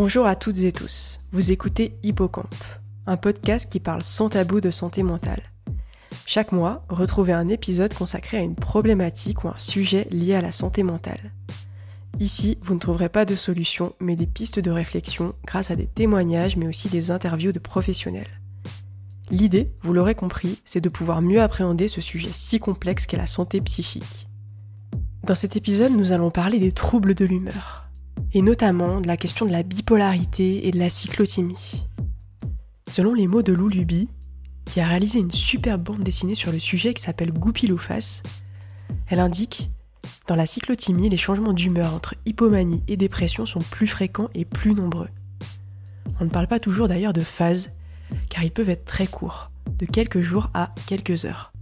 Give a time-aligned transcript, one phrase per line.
[0.00, 1.18] Bonjour à toutes et tous.
[1.32, 2.54] Vous écoutez Hippocampe,
[3.06, 5.42] un podcast qui parle sans tabou de santé mentale.
[6.24, 10.52] Chaque mois, retrouvez un épisode consacré à une problématique ou un sujet lié à la
[10.52, 11.32] santé mentale.
[12.20, 15.88] Ici, vous ne trouverez pas de solution, mais des pistes de réflexion grâce à des
[15.88, 18.40] témoignages, mais aussi des interviews de professionnels.
[19.32, 23.26] L'idée, vous l'aurez compris, c'est de pouvoir mieux appréhender ce sujet si complexe qu'est la
[23.26, 24.28] santé psychique.
[25.24, 27.87] Dans cet épisode, nous allons parler des troubles de l'humeur
[28.34, 31.86] et notamment de la question de la bipolarité et de la cyclothymie.
[32.88, 34.08] Selon les mots de Lou Luby,
[34.64, 37.72] qui a réalisé une superbe bande dessinée sur le sujet qui s'appelle Goupil
[39.10, 39.70] elle indique
[40.26, 44.74] Dans la cyclothymie, les changements d'humeur entre hypomanie et dépression sont plus fréquents et plus
[44.74, 45.08] nombreux.
[46.20, 47.70] On ne parle pas toujours d'ailleurs de phases,
[48.28, 51.52] car ils peuvent être très courts, de quelques jours à quelques heures.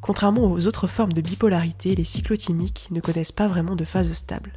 [0.00, 4.52] Contrairement aux autres formes de bipolarité, les cyclothymiques ne connaissent pas vraiment de phase stable.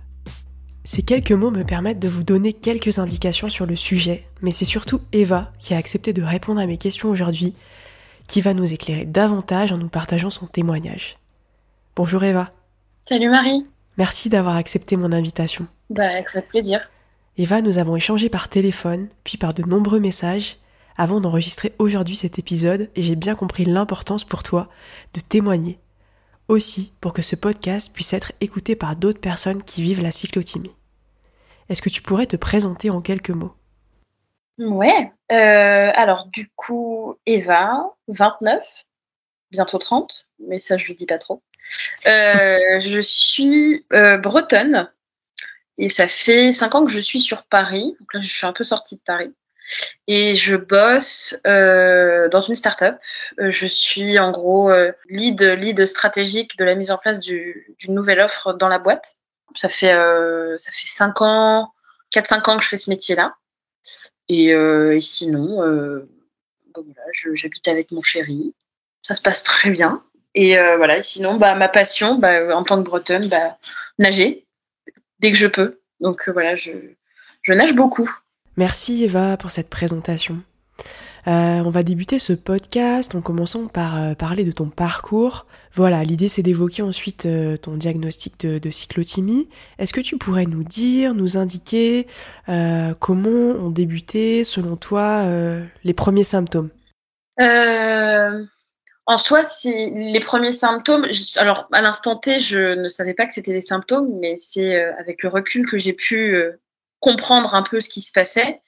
[0.87, 4.63] Ces quelques mots me permettent de vous donner quelques indications sur le sujet, mais c'est
[4.63, 7.53] surtout Eva qui a accepté de répondre à mes questions aujourd'hui,
[8.25, 11.17] qui va nous éclairer davantage en nous partageant son témoignage.
[11.97, 12.49] Bonjour Eva.
[13.03, 13.67] Salut Marie.
[13.97, 15.67] Merci d'avoir accepté mon invitation.
[15.89, 16.89] Bah, avec plaisir.
[17.35, 20.55] Eva, nous avons échangé par téléphone, puis par de nombreux messages,
[20.95, 24.69] avant d'enregistrer aujourd'hui cet épisode, et j'ai bien compris l'importance pour toi
[25.13, 25.79] de témoigner.
[26.47, 30.75] Aussi pour que ce podcast puisse être écouté par d'autres personnes qui vivent la cyclothymie.
[31.69, 33.53] Est-ce que tu pourrais te présenter en quelques mots?
[34.57, 35.11] Ouais.
[35.31, 38.85] Euh, alors, du coup, Eva, 29,
[39.51, 41.43] bientôt 30, mais ça, je ne dis pas trop.
[42.05, 44.89] Euh, je suis euh, bretonne
[45.77, 47.95] et ça fait 5 ans que je suis sur Paris.
[47.99, 49.33] Donc là, je suis un peu sortie de Paris.
[50.07, 52.97] Et je bosse dans une start-up.
[53.37, 54.71] Je suis en gros
[55.09, 59.17] lead, lead stratégique de la mise en place d'une nouvelle offre dans la boîte.
[59.55, 61.73] Ça fait, euh, ça fait 5 ans,
[62.11, 63.35] 4-5 ans que je fais ce métier-là.
[64.29, 66.07] Et, euh, sinon, euh,
[67.33, 68.53] j'habite avec mon chéri.
[69.01, 70.03] Ça se passe très bien.
[70.35, 73.57] Et voilà, sinon, bah, ma passion, bah, en tant que bretonne, bah,
[73.97, 74.45] nager
[75.19, 75.79] dès que je peux.
[75.99, 76.71] Donc voilà, je,
[77.41, 78.11] je nage beaucoup.
[78.57, 80.41] Merci Eva pour cette présentation.
[81.27, 85.45] Euh, on va débuter ce podcast en commençant par euh, parler de ton parcours.
[85.75, 89.47] Voilà, l'idée c'est d'évoquer ensuite euh, ton diagnostic de, de cyclothymie.
[89.77, 92.07] Est-ce que tu pourrais nous dire, nous indiquer
[92.99, 95.25] comment ont débuté, selon toi,
[95.83, 96.69] les premiers symptômes?
[97.39, 101.05] En soi, c'est les premiers symptômes.
[101.35, 105.23] Alors, à l'instant T, je ne savais pas que c'était des symptômes, mais c'est avec
[105.23, 106.41] le recul que j'ai pu
[106.99, 108.61] comprendre un peu ce qui se passait.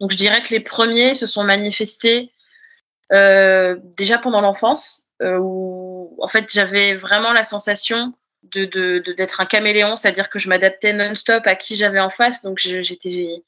[0.00, 2.32] Donc je dirais que les premiers se sont manifestés
[3.12, 9.46] euh, déjà pendant l'enfance, euh, où en fait j'avais vraiment la sensation de d'être un
[9.46, 12.42] caméléon, c'est-à-dire que je m'adaptais non-stop à qui j'avais en face.
[12.42, 13.42] Donc j'étais, il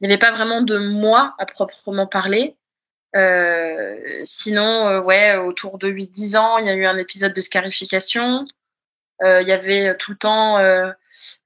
[0.00, 2.56] n'y avait pas vraiment de moi à proprement parler.
[3.16, 7.40] Euh, sinon, euh, ouais, autour de 8-10 ans, il y a eu un épisode de
[7.40, 8.44] scarification.
[9.22, 10.90] Euh, il y avait tout le temps euh,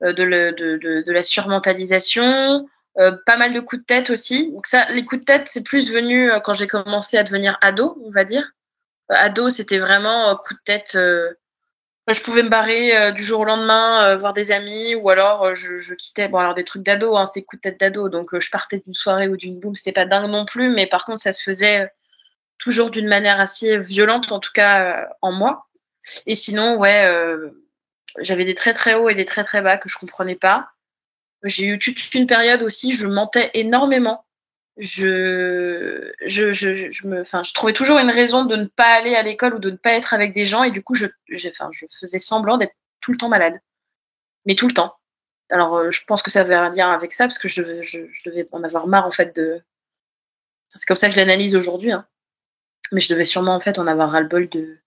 [0.01, 2.67] de, le, de, la surmentalisation.
[2.99, 4.51] Euh, pas mal de coups de tête aussi.
[4.53, 7.57] Donc ça, les coups de tête, c'est plus venu euh, quand j'ai commencé à devenir
[7.61, 8.51] ado, on va dire.
[9.13, 10.91] Euh, ado, c'était vraiment coup de tête.
[10.95, 16.29] je pouvais me barrer du jour au lendemain, voir des amis, ou alors je, quittais.
[16.29, 18.95] Bon, alors des trucs d'ado, hein, c'était coups de tête d'ado, donc je partais d'une
[18.95, 21.91] soirée ou d'une boum, c'était pas dingue non plus, mais par contre, ça se faisait
[22.59, 25.67] toujours d'une manière assez violente, en tout cas en moi.
[26.27, 27.07] Et sinon, ouais,
[28.21, 30.71] j'avais des très très hauts et des très très bas que je comprenais pas.
[31.45, 34.25] J'ai eu toute une période aussi, je mentais énormément.
[34.77, 39.17] Je, je, je, je, me, enfin, je trouvais toujours une raison de ne pas aller
[39.17, 41.07] à l'école ou de ne pas être avec des gens, et du coup, je,
[41.49, 43.61] enfin, je faisais semblant d'être tout le temps malade,
[44.47, 44.95] mais tout le temps.
[45.51, 48.07] Alors, euh, je pense que ça avait un lien avec ça, parce que je, je,
[48.13, 49.61] je devais en avoir marre en fait de.
[50.75, 52.07] C'est comme ça que je l'analyse aujourd'hui, hein.
[52.93, 54.79] mais je devais sûrement en fait en avoir ras-le-bol de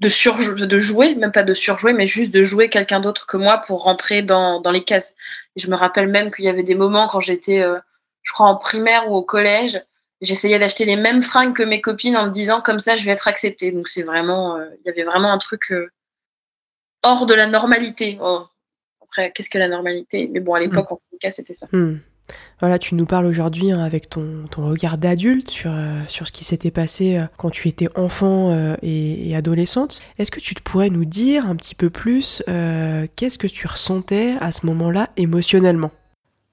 [0.00, 3.60] de, de jouer, même pas de surjouer, mais juste de jouer quelqu'un d'autre que moi
[3.66, 5.14] pour rentrer dans, dans les cases.
[5.56, 7.78] Et je me rappelle même qu'il y avait des moments quand j'étais, euh,
[8.22, 9.80] je crois, en primaire ou au collège,
[10.20, 13.10] j'essayais d'acheter les mêmes fringues que mes copines en me disant comme ça je vais
[13.10, 13.72] être acceptée.
[13.72, 15.90] Donc c'est vraiment, euh, il y avait vraiment un truc euh,
[17.02, 18.18] hors de la normalité.
[18.20, 18.46] Oh.
[19.02, 20.28] Après, qu'est-ce que la normalité?
[20.30, 20.94] Mais bon, à l'époque, mm.
[20.94, 21.66] en tout cas, c'était ça.
[21.72, 22.00] Mm.
[22.60, 26.44] Voilà, tu nous parles aujourd'hui hein, avec ton, regard d'adulte sur, euh, sur ce qui
[26.44, 30.00] s'était passé euh, quand tu étais enfant euh, et, et, adolescente.
[30.18, 32.42] Est-ce que tu te pourrais nous dire un petit peu plus
[33.16, 35.92] qu'est-ce que tu ressentais à ce moment-là émotionnellement?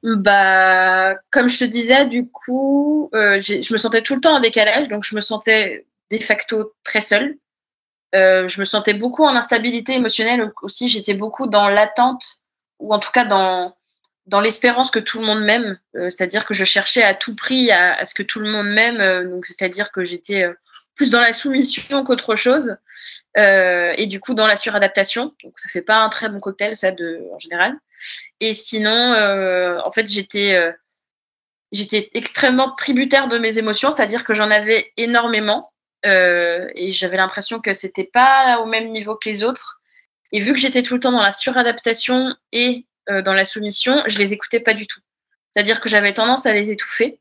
[0.03, 4.87] Bah, comme je te disais, du coup, je me sentais tout le temps en décalage,
[4.87, 7.35] donc je me sentais de facto très seule.
[8.13, 10.89] je me sentais beaucoup en instabilité émotionnelle aussi.
[10.89, 12.23] J'étais beaucoup dans l'attente,
[12.79, 13.73] ou en tout cas dans
[14.27, 18.03] dans l'espérance que tout le monde m'aime, c'est-à-dire que je cherchais à tout prix à,
[18.03, 20.45] ce que tout le monde m'aime, donc c'est-à-dire que j'étais
[20.95, 22.77] plus dans la soumission qu'autre chose,
[23.37, 25.33] et du coup dans la suradaptation.
[25.43, 27.75] Donc ça fait pas un très bon cocktail ça de en général.
[28.39, 29.13] Et sinon,
[29.83, 30.73] en fait j'étais
[31.71, 35.61] j'étais extrêmement tributaire de mes émotions, c'est-à-dire que j'en avais énormément
[36.05, 39.81] euh, et j'avais l'impression que c'était pas au même niveau que les autres.
[40.31, 44.03] Et vu que j'étais tout le temps dans la suradaptation et euh, dans la soumission,
[44.07, 44.99] je les écoutais pas du tout.
[45.53, 47.19] C'est-à-dire que j'avais tendance à les étouffer.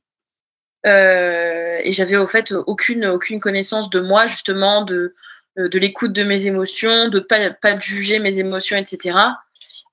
[0.87, 5.15] Euh, et j'avais au fait aucune aucune connaissance de moi justement de
[5.57, 9.15] de l'écoute de mes émotions, de pas pas juger mes émotions, etc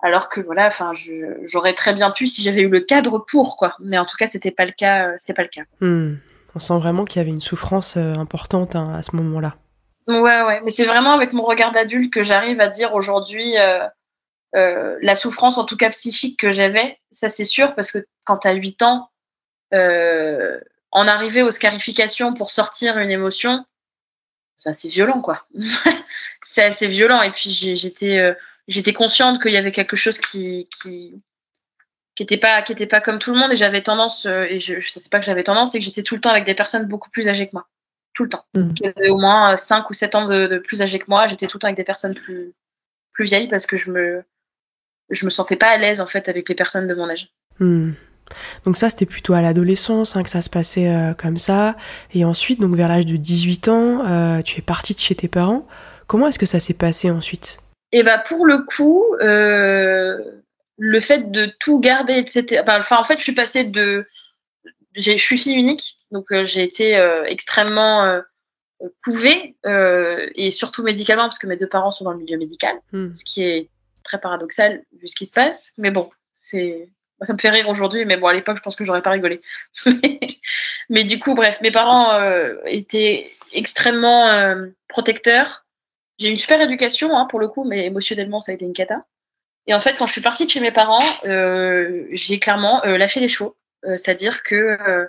[0.01, 0.91] alors que voilà, enfin,
[1.43, 3.75] j'aurais très bien pu si j'avais eu le cadre pour quoi.
[3.79, 5.07] Mais en tout cas, c'était pas le cas.
[5.07, 5.61] Euh, c'était pas le cas.
[5.79, 6.15] Hmm.
[6.55, 9.55] On sent vraiment qu'il y avait une souffrance euh, importante hein, à ce moment-là.
[10.07, 10.61] Ouais, ouais.
[10.63, 13.85] Mais c'est vraiment avec mon regard d'adulte que j'arrive à dire aujourd'hui euh,
[14.53, 16.99] la souffrance, en tout cas psychique, que j'avais.
[17.09, 19.09] Ça, c'est sûr, parce que quand tu as 8 ans,
[19.71, 23.65] en arriver aux scarifications pour sortir une émotion,
[24.57, 25.45] c'est assez violent, quoi.
[26.43, 27.21] c'est assez violent.
[27.21, 28.35] Et puis j'étais
[28.67, 31.21] j'étais consciente qu'il y avait quelque chose qui qui
[32.15, 34.59] qui était pas qui était pas comme tout le monde et j'avais tendance euh, et
[34.59, 36.55] je, je sais pas que j'avais tendance c'est que j'étais tout le temps avec des
[36.55, 37.67] personnes beaucoup plus âgées que moi
[38.13, 38.73] tout le temps mmh.
[38.73, 41.57] qui avaient au moins 5 ou 7 ans de, plus âgées que moi j'étais tout
[41.57, 42.53] le temps avec des personnes plus
[43.13, 44.23] plus vieilles parce que je me
[45.11, 47.29] je me sentais pas à l'aise en fait avec les personnes de mon âge
[47.59, 47.91] mmh.
[48.65, 51.75] Donc ça, c'était plutôt à l'adolescence hein, que ça se passait euh, comme ça.
[52.13, 55.27] Et ensuite, donc vers l'âge de 18 ans, euh, tu es partie de chez tes
[55.27, 55.67] parents.
[56.07, 57.57] Comment est-ce que ça s'est passé ensuite?
[57.91, 60.17] Et bah pour le coup, euh,
[60.77, 62.63] le fait de tout garder, etc.
[62.67, 64.07] Enfin, en fait, je suis passée de,
[64.95, 66.95] je suis fille unique, donc j'ai été
[67.27, 68.21] extrêmement
[69.03, 73.13] couvée et surtout médicalement parce que mes deux parents sont dans le milieu médical, hmm.
[73.13, 73.69] ce qui est
[74.03, 75.73] très paradoxal vu ce qui se passe.
[75.77, 76.89] Mais bon, c'est
[77.23, 79.41] ça me fait rire aujourd'hui, mais bon, à l'époque, je pense que j'aurais pas rigolé.
[80.89, 82.19] mais du coup, bref, mes parents
[82.65, 84.55] étaient extrêmement
[84.87, 85.65] protecteurs.
[86.17, 89.05] J'ai une super éducation, hein, pour le coup, mais émotionnellement, ça a été une cata.
[89.67, 92.97] Et en fait, quand je suis partie de chez mes parents, euh, j'ai clairement euh,
[92.97, 93.55] lâché les chevaux.
[93.85, 95.07] Euh, c'est-à-dire que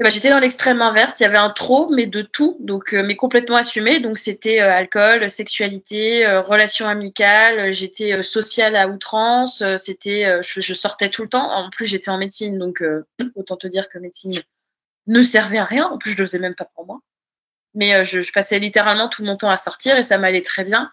[0.00, 1.20] eh ben, j'étais dans l'extrême inverse.
[1.20, 4.00] Il y avait un trop, mais de tout, donc mais complètement assumé.
[4.00, 7.72] Donc c'était alcool, sexualité, relations amicales.
[7.72, 9.62] J'étais sociale à outrance.
[9.76, 11.48] c'était, je, sortais tout le temps.
[11.48, 12.82] En plus, j'étais en médecine, donc
[13.36, 14.42] autant te dire que médecine
[15.06, 15.86] ne servait à rien.
[15.86, 17.00] En plus, je le faisais même pas pour moi
[17.74, 20.64] mais euh, je, je, passais littéralement tout mon temps à sortir et ça m'allait très
[20.64, 20.90] bien.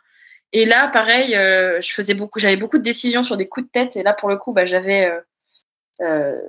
[0.53, 3.71] Et là, pareil, euh, je faisais beaucoup, j'avais beaucoup de décisions sur des coups de
[3.71, 3.95] tête.
[3.95, 5.21] Et là, pour le coup, bah, j'avais euh, euh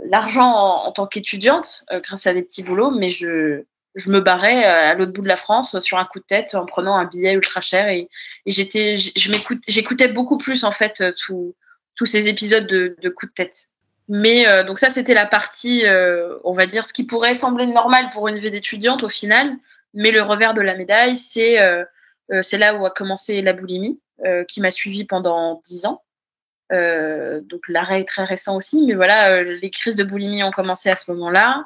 [0.04, 3.64] l'argent en, tant qu'étudiante grâce à des petits boulots, mais je,
[3.94, 6.64] je me barrais à l'autre bout de la France sur un coup de tête en
[6.64, 7.88] prenant un billet ultra cher.
[7.88, 8.08] Et,
[8.46, 11.54] et j'étais, je m'écoute, j'écoutais beaucoup plus en fait tous
[11.94, 13.64] tous ces épisodes de, de coups de tête.
[14.08, 15.84] Mais donc ça, c'était la partie,
[16.44, 19.56] on va dire, ce qui pourrait sembler normal pour une vie d'étudiante au final.
[19.94, 21.84] Mais le revers de la médaille, c'est euh,
[22.32, 26.02] euh, c'est là où a commencé la boulimie, euh, qui m'a suivi pendant dix ans.
[26.72, 30.96] Donc l'arrêt est très récent aussi, mais voilà, les crises de boulimie ont commencé à
[30.96, 31.64] ce moment-là.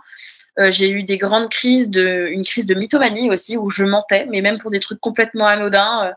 [0.70, 4.58] j'ai eu des grandes crises une crise de mythomanie aussi où je mentais, mais même
[4.58, 6.12] pour des trucs complètement anodins.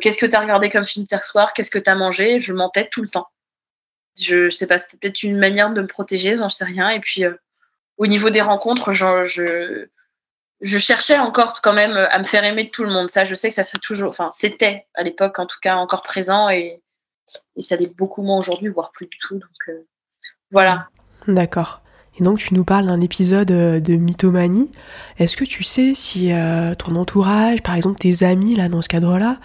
[0.00, 1.52] Qu'est-ce que tu as regardé comme film hier soir?
[1.52, 2.40] Qu'est-ce que tu as mangé?
[2.40, 3.28] Je mentais tout le temps.
[4.20, 6.90] Je, je sais pas, c'était peut-être une manière de me protéger, j'en sais rien.
[6.90, 7.24] Et puis
[7.96, 9.86] au niveau des rencontres, je,
[10.60, 13.08] je cherchais encore quand même à me faire aimer de tout le monde.
[13.08, 16.02] Ça, je sais que ça serait toujours, enfin, c'était à l'époque en tout cas encore
[16.02, 16.80] présent et,
[17.56, 19.34] et ça l'est beaucoup moins aujourd'hui, voire plus du tout.
[19.34, 19.86] Donc euh,
[20.50, 20.88] voilà.
[21.26, 21.80] D'accord.
[22.18, 24.70] Et donc tu nous parles d'un épisode euh, de mythomanie.
[25.18, 28.88] Est-ce que tu sais si euh, ton entourage, par exemple tes amis là dans ce
[28.88, 29.38] cadre-là,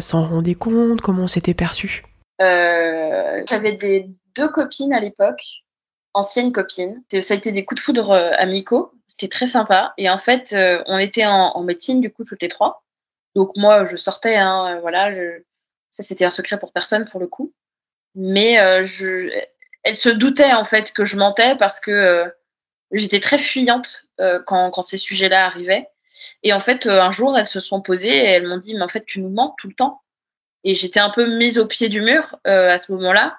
[0.00, 1.00] s'en rendaient compte?
[1.00, 2.02] Comment c'était perçu?
[2.38, 5.42] J'avais des deux copines à l'époque
[6.12, 7.02] ancienne copine.
[7.20, 8.90] Ça a été des coups de foudre amicaux.
[9.06, 9.92] C'était très sympa.
[9.98, 12.82] Et en fait, on était en, médecine, du coup, toutes les trois.
[13.34, 15.10] Donc moi, je sortais, hein, voilà.
[15.96, 17.54] Ça, c'était un secret pour personne, pour le coup.
[18.14, 19.30] Mais je...
[19.82, 22.30] elle se doutait, en fait, que je mentais parce que
[22.92, 24.06] j'étais très fuyante
[24.46, 25.88] quand, quand ces sujets-là arrivaient.
[26.42, 28.88] Et en fait, un jour, elles se sont posées et elles m'ont dit, mais en
[28.88, 30.02] fait, tu nous mens tout le temps.
[30.64, 33.38] Et j'étais un peu mise au pied du mur à ce moment-là.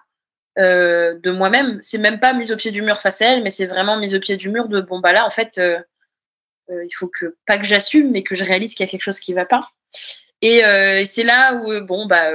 [0.57, 1.77] Euh, de moi-même.
[1.81, 4.15] C'est même pas mise au pied du mur face à elle, mais c'est vraiment mise
[4.15, 5.77] au pied du mur de bon bah là en fait euh,
[6.71, 9.03] euh, il faut que pas que j'assume, mais que je réalise qu'il y a quelque
[9.03, 9.69] chose qui va pas.
[10.41, 10.61] Et,
[11.05, 12.29] c'est là où bon bah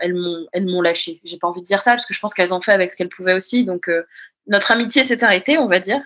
[0.00, 1.20] elles, m'ont elles m'ont lâché.
[1.24, 2.96] J'ai pas envie de dire ça parce que je pense qu'elles ont fait avec ce
[2.96, 3.64] qu'elles pouvaient aussi.
[3.64, 3.90] Donc
[4.46, 6.00] notre amitié s'est arrêtée, on va dire.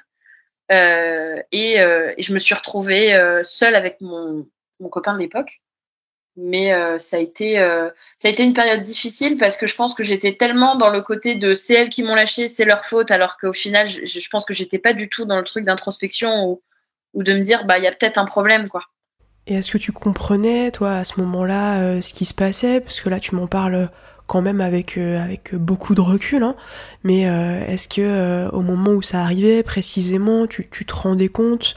[0.71, 4.47] Et, et, je me suis retrouvée seule avec mon,
[4.81, 5.61] mon copain de l'époque
[6.37, 7.57] Mais ça a été
[8.17, 11.03] ça a été une période difficile parce que je pense que j'étais tellement dans le
[11.03, 14.29] côté de c'est elles qui m'ont lâché, c'est leur faute, alors qu'au final je, je,
[14.31, 16.63] pense que j'étais pas du tout dans le truc d'introspection ou,
[17.15, 18.83] ou de me dire bah il y a peut-être un problème quoi.
[19.49, 22.81] Et est-ce que tu comprenais, toi, à ce moment-là, euh, ce qui se passait?
[22.81, 23.91] Parce que là, tu m'en parles
[24.27, 26.43] quand même avec, euh, avec beaucoup de recul.
[26.43, 26.55] Hein.
[27.03, 31.75] Mais euh, est-ce que au moment où ça arrivait, précisément, tu, tu te rendais compte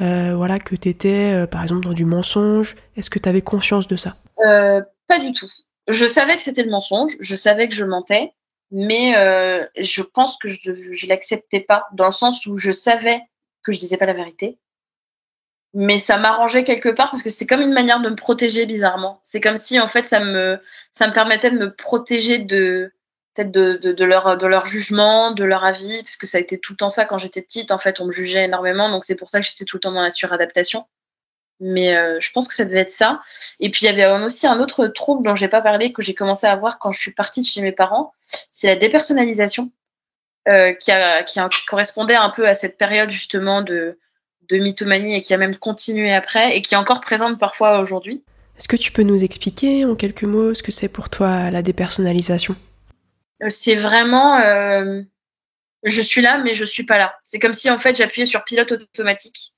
[0.00, 2.74] voilà, que tu étais, par exemple, dans du mensonge?
[2.96, 4.16] Est-ce que tu avais conscience de ça?
[4.36, 5.46] Pas du tout.
[5.86, 8.32] Je savais que c'était le mensonge, je savais que je mentais,
[8.72, 9.12] mais
[9.78, 13.20] je pense que je ne l'acceptais pas, dans le sens où je savais
[13.62, 14.58] que je disais pas la vérité
[15.74, 19.20] mais ça m'arrangeait quelque part parce que c'est comme une manière de me protéger bizarrement.
[19.22, 20.60] C'est comme si en fait ça me
[20.92, 22.92] ça me permettait de me protéger de
[23.34, 26.40] peut-être de, de, de, leur de leur jugement, de leur avis, parce que ça a
[26.40, 27.70] été tout le temps ça quand j'étais petite.
[27.70, 29.92] En fait, on me jugeait énormément, donc c'est pour ça que j'étais tout le temps
[29.92, 30.86] dans la suradaptation.
[31.60, 33.20] Mais euh, je pense que ça devait être ça.
[33.60, 36.14] Et puis il y avait aussi un autre trouble dont j'ai pas parlé que j'ai
[36.14, 38.12] commencé à avoir quand je suis partie de chez mes parents,
[38.50, 39.70] c'est la dépersonnalisation,
[40.48, 43.98] euh, qui, a, qui, a, qui correspondait un peu à cette période justement de
[44.52, 48.22] de mythomanie et qui a même continué après et qui est encore présente parfois aujourd'hui.
[48.58, 51.62] Est-ce que tu peux nous expliquer en quelques mots ce que c'est pour toi la
[51.62, 52.54] dépersonnalisation?
[53.42, 55.00] Euh, C'est vraiment euh,
[55.84, 57.14] je suis là mais je suis pas là.
[57.22, 59.54] C'est comme si en fait j'appuyais sur pilote automatique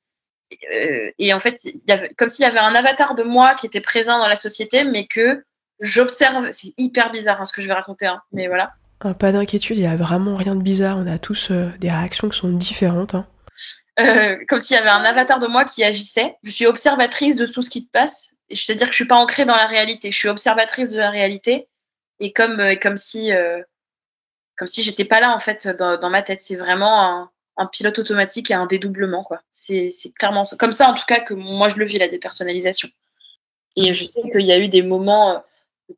[0.73, 3.67] euh, et en fait y avait, comme s'il y avait un avatar de moi qui
[3.67, 5.45] était présent dans la société mais que
[5.81, 6.49] j'observe.
[6.53, 8.75] C'est hyper bizarre hein, ce que je vais raconter, hein, mais voilà.
[9.19, 10.99] pas d'inquiétude, il y a vraiment rien de bizarre.
[10.99, 13.17] On a tous des réactions qui sont différentes.
[13.17, 13.27] Hein.
[14.01, 16.37] Euh, comme s'il y avait un avatar de moi qui agissait.
[16.43, 18.35] Je suis observatrice de tout ce qui te passe.
[18.49, 20.11] Et je veux dire que je suis pas ancrée dans la réalité.
[20.11, 21.69] Je suis observatrice de la réalité.
[22.21, 23.63] Et comme, euh, comme si, euh,
[24.57, 26.41] comme si j'étais pas là en fait dans, dans ma tête.
[26.41, 29.41] C'est vraiment un, un, pilote automatique et un dédoublement quoi.
[29.51, 30.57] C'est, clairement ça.
[30.57, 32.89] comme ça en tout cas que moi je le vis la dépersonnalisation.
[33.77, 35.45] Et je sais qu'il y a eu des moments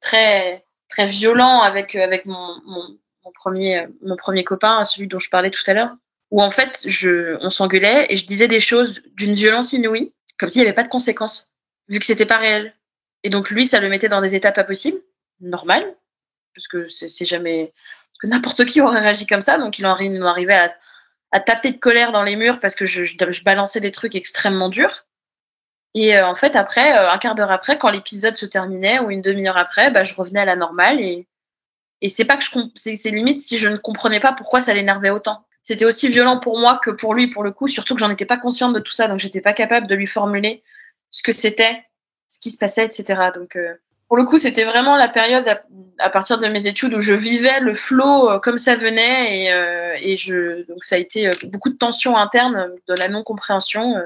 [0.00, 5.28] très très violents avec avec mon, mon, mon premier mon premier copain, celui dont je
[5.28, 5.94] parlais tout à l'heure
[6.30, 10.48] où en fait, je, on s'engueulait et je disais des choses d'une violence inouïe, comme
[10.48, 11.50] s'il n'y avait pas de conséquences,
[11.88, 12.74] vu que c'était pas réel.
[13.22, 14.98] Et donc lui, ça le mettait dans des états pas possibles,
[15.40, 15.94] normal,
[16.54, 19.92] parce que c'est jamais, parce que n'importe qui aurait réagi comme ça, donc il en
[19.92, 20.68] arrivait
[21.32, 24.70] à, taper de colère dans les murs parce que je, je, balançais des trucs extrêmement
[24.70, 25.04] durs.
[25.94, 29.10] Et euh, en fait, après, euh, un quart d'heure après, quand l'épisode se terminait ou
[29.10, 31.28] une demi-heure après, bah, je revenais à la normale et
[32.02, 35.10] et c'est pas que je c'est limite si je ne comprenais pas pourquoi ça l'énervait
[35.10, 38.10] autant c'était aussi violent pour moi que pour lui, pour le coup, surtout que j'en
[38.10, 40.62] étais pas consciente de tout ça, donc j'étais pas capable de lui formuler
[41.10, 41.84] ce que c'était,
[42.28, 43.30] ce qui se passait, etc.
[43.34, 43.74] Donc, euh,
[44.06, 45.44] pour le coup, c'était vraiment la période
[45.98, 49.52] à, partir de mes études où je vivais le flot euh, comme ça venait et,
[49.52, 53.96] euh, et je, donc ça a été beaucoup de tensions internes, de la non-compréhension.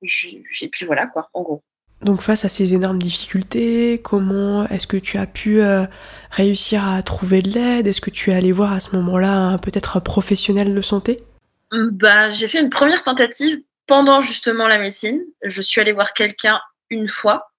[0.00, 1.64] et puis voilà, quoi, en gros.
[2.04, 5.86] Donc face à ces énormes difficultés, comment est-ce que tu as pu euh,
[6.30, 7.86] réussir à trouver de l'aide?
[7.86, 11.24] Est-ce que tu es allé voir à ce moment-là peut-être un professionnel de santé?
[11.72, 15.24] Bah, J'ai fait une première tentative pendant justement la médecine.
[15.42, 17.50] Je suis allée voir quelqu'un une fois.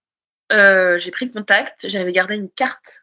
[0.52, 3.02] Euh, j'ai pris contact, j'avais gardé une carte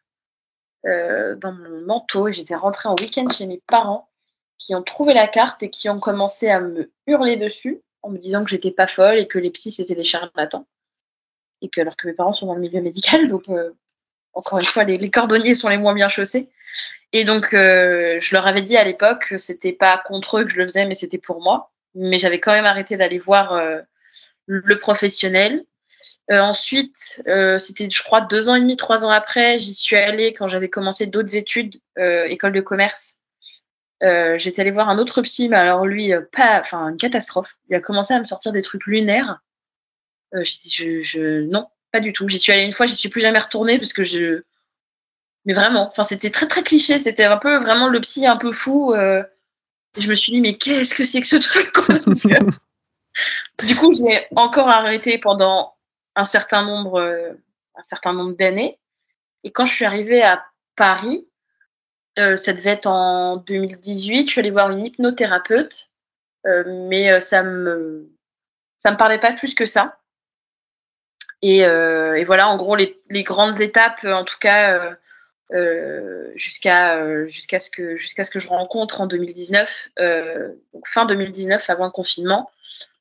[0.87, 4.09] euh, dans mon manteau et j'étais rentrée en week-end chez mes parents
[4.59, 8.19] qui ont trouvé la carte et qui ont commencé à me hurler dessus en me
[8.19, 10.67] disant que j'étais pas folle et que les psys c'était des charlatans
[11.63, 13.71] et que alors que mes parents sont dans le milieu médical, donc euh,
[14.35, 16.51] encore une fois, les, cordonniers sont les moins bien chaussés.
[17.13, 20.51] Et donc, euh, je leur avais dit à l'époque que c'était pas contre eux que
[20.51, 21.71] je le faisais, mais c'était pour moi.
[21.95, 23.81] Mais j'avais quand même arrêté d'aller voir euh,
[24.47, 25.65] le professionnel.
[26.31, 27.23] ensuite,
[27.59, 30.71] c'était, je crois, deux ans et demi, trois ans après, j'y suis allée quand j'avais
[30.71, 33.19] commencé d'autres études, école de commerce.
[34.01, 37.59] j'étais allée voir un autre psy, mais alors lui, pas, enfin, une catastrophe.
[37.69, 39.41] Il a commencé à me sortir des trucs lunaires.
[40.35, 42.29] Euh, je, je, non, pas du tout.
[42.29, 44.43] J'y suis allée une fois, j'y suis plus jamais retournée parce que je.
[45.45, 46.99] Mais vraiment, enfin, c'était très très cliché.
[46.99, 48.93] C'était un peu vraiment le psy un peu fou.
[48.95, 49.23] Euh,
[49.97, 51.73] et je me suis dit, mais qu'est-ce que c'est que ce truc
[53.65, 55.75] Du coup, j'ai encore arrêté pendant
[56.15, 57.33] un certain nombre, euh,
[57.75, 58.79] un certain nombre d'années.
[59.45, 60.45] Et quand je suis arrivée à
[60.77, 61.29] Paris,
[62.17, 65.89] ça devait être en 2018, je suis allée voir une hypnothérapeute,
[66.45, 68.13] mais ça me
[68.83, 69.99] ça me parlait pas plus que ça.
[71.43, 74.91] Et, euh, et, voilà, en gros, les, les, grandes étapes, en tout cas, euh,
[75.53, 80.87] euh jusqu'à euh, jusqu'à ce que jusqu'à ce que je rencontre en 2019, euh, donc
[80.87, 82.51] fin 2019, avant le confinement,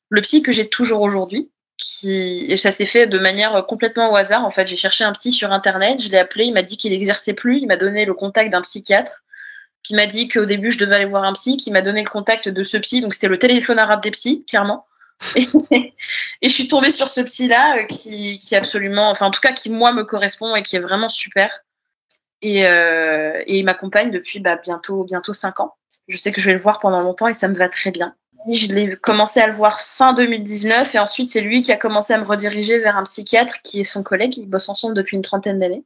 [0.09, 1.51] le psy que j'ai toujours aujourd'hui.
[1.77, 4.45] Qui, et ça s'est fait de manière complètement au hasard.
[4.45, 6.91] En fait, j'ai cherché un psy sur internet, je l'ai appelé, il m'a dit qu'il
[6.91, 9.23] n'exerçait plus, il m'a donné le contact d'un psychiatre
[9.83, 12.09] qui m'a dit qu'au début je devais aller voir un psy, qui m'a donné le
[12.09, 14.85] contact de ce psy, donc c'était le téléphone arabe des psys, clairement.
[15.35, 15.93] Et,
[16.41, 19.93] je suis tombée sur ce psy-là qui, qui absolument, enfin en tout cas qui moi
[19.93, 21.59] me correspond et qui est vraiment super.
[22.43, 25.75] Et, et il m'accompagne depuis bah, bientôt bientôt cinq ans.
[26.07, 28.15] Je sais que je vais le voir pendant longtemps et ça me va très bien.
[28.49, 32.13] Je l'ai commencé à le voir fin 2019 et ensuite c'est lui qui a commencé
[32.13, 34.37] à me rediriger vers un psychiatre qui est son collègue.
[34.37, 35.83] Ils bossent ensemble depuis une trentaine d'années.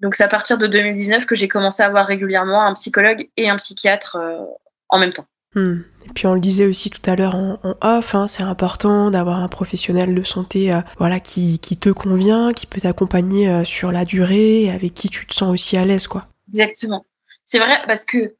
[0.00, 3.48] Donc c'est à partir de 2019 que j'ai commencé à voir régulièrement un psychologue et
[3.48, 4.44] un psychiatre euh,
[4.88, 5.26] en même temps.
[5.54, 5.80] Hmm.
[6.04, 9.42] Et puis on le disait aussi tout à l'heure en, off, hein, c'est important d'avoir
[9.42, 13.92] un professionnel de santé euh, voilà, qui, qui, te convient, qui peut t'accompagner euh, sur
[13.92, 16.06] la durée, avec qui tu te sens aussi à l'aise.
[16.06, 16.26] quoi.
[16.48, 17.06] Exactement.
[17.44, 18.34] C'est vrai parce que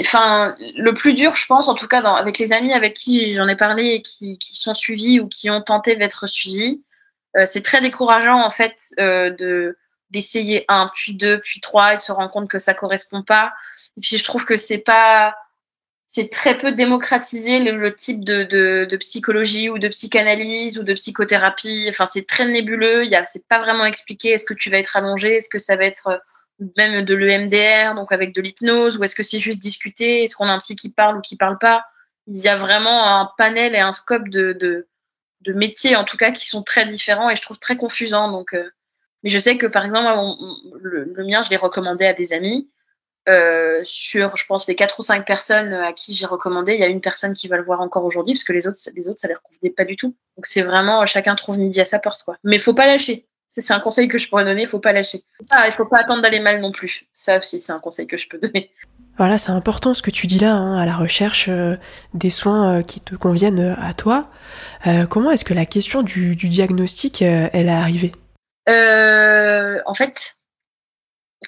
[0.00, 3.32] enfin le plus dur je pense en tout cas dans, avec les amis avec qui
[3.32, 6.84] j'en ai parlé et qui, qui sont suivis ou qui ont tenté d'être suivis
[7.36, 9.76] euh, c'est très décourageant en fait de
[10.10, 13.52] d'essayer un puis deux puis trois et de se rendre compte que ça correspond pas
[13.96, 15.34] et puis je trouve que c'est pas
[16.14, 21.86] c'est très peu démocratisé le, type de, psychologie ou de psychanalyse ou de psychothérapie.
[21.88, 24.28] Enfin c'est très nébuleux il c'est pas vraiment expliqué.
[24.28, 25.36] Est-ce que tu vas être allongé?
[25.36, 26.20] Est-ce que ça va être
[26.76, 30.22] même de l'EMDR, donc avec de l'hypnose, ou est-ce que c'est juste discuter?
[30.22, 31.86] Est-ce qu'on a un psy qui parle ou qui parle pas?
[32.26, 34.86] Il y a vraiment un panel et un scope de,
[35.46, 38.30] métiers, en tout cas, qui sont très différents et je trouve très confusant.
[38.30, 38.70] Donc, euh,
[39.22, 40.08] mais je sais que, par exemple,
[40.82, 42.70] le, mien, je l'ai recommandé à des amis.
[43.28, 46.84] Euh, sur, je pense, les quatre ou cinq personnes à qui j'ai recommandé, il y
[46.84, 49.20] a une personne qui va le voir encore aujourd'hui, parce que les autres, les autres,
[49.20, 50.16] ça les convenait pas du tout.
[50.36, 52.36] Donc c'est vraiment chacun trouve midi à sa porte, quoi.
[52.42, 53.26] Mais faut pas lâcher
[53.60, 55.24] c'est un conseil que je pourrais donner, il faut pas lâcher.
[55.50, 57.04] Ah, il faut pas attendre d'aller mal non plus.
[57.12, 58.70] Ça aussi, c'est un conseil que je peux donner.
[59.18, 61.76] Voilà, c'est important ce que tu dis là, hein, à la recherche euh,
[62.14, 64.30] des soins euh, qui te conviennent euh, à toi.
[65.10, 68.12] comment est-ce que la question du, diagnostic, elle est arrivée?
[68.66, 70.36] En fait,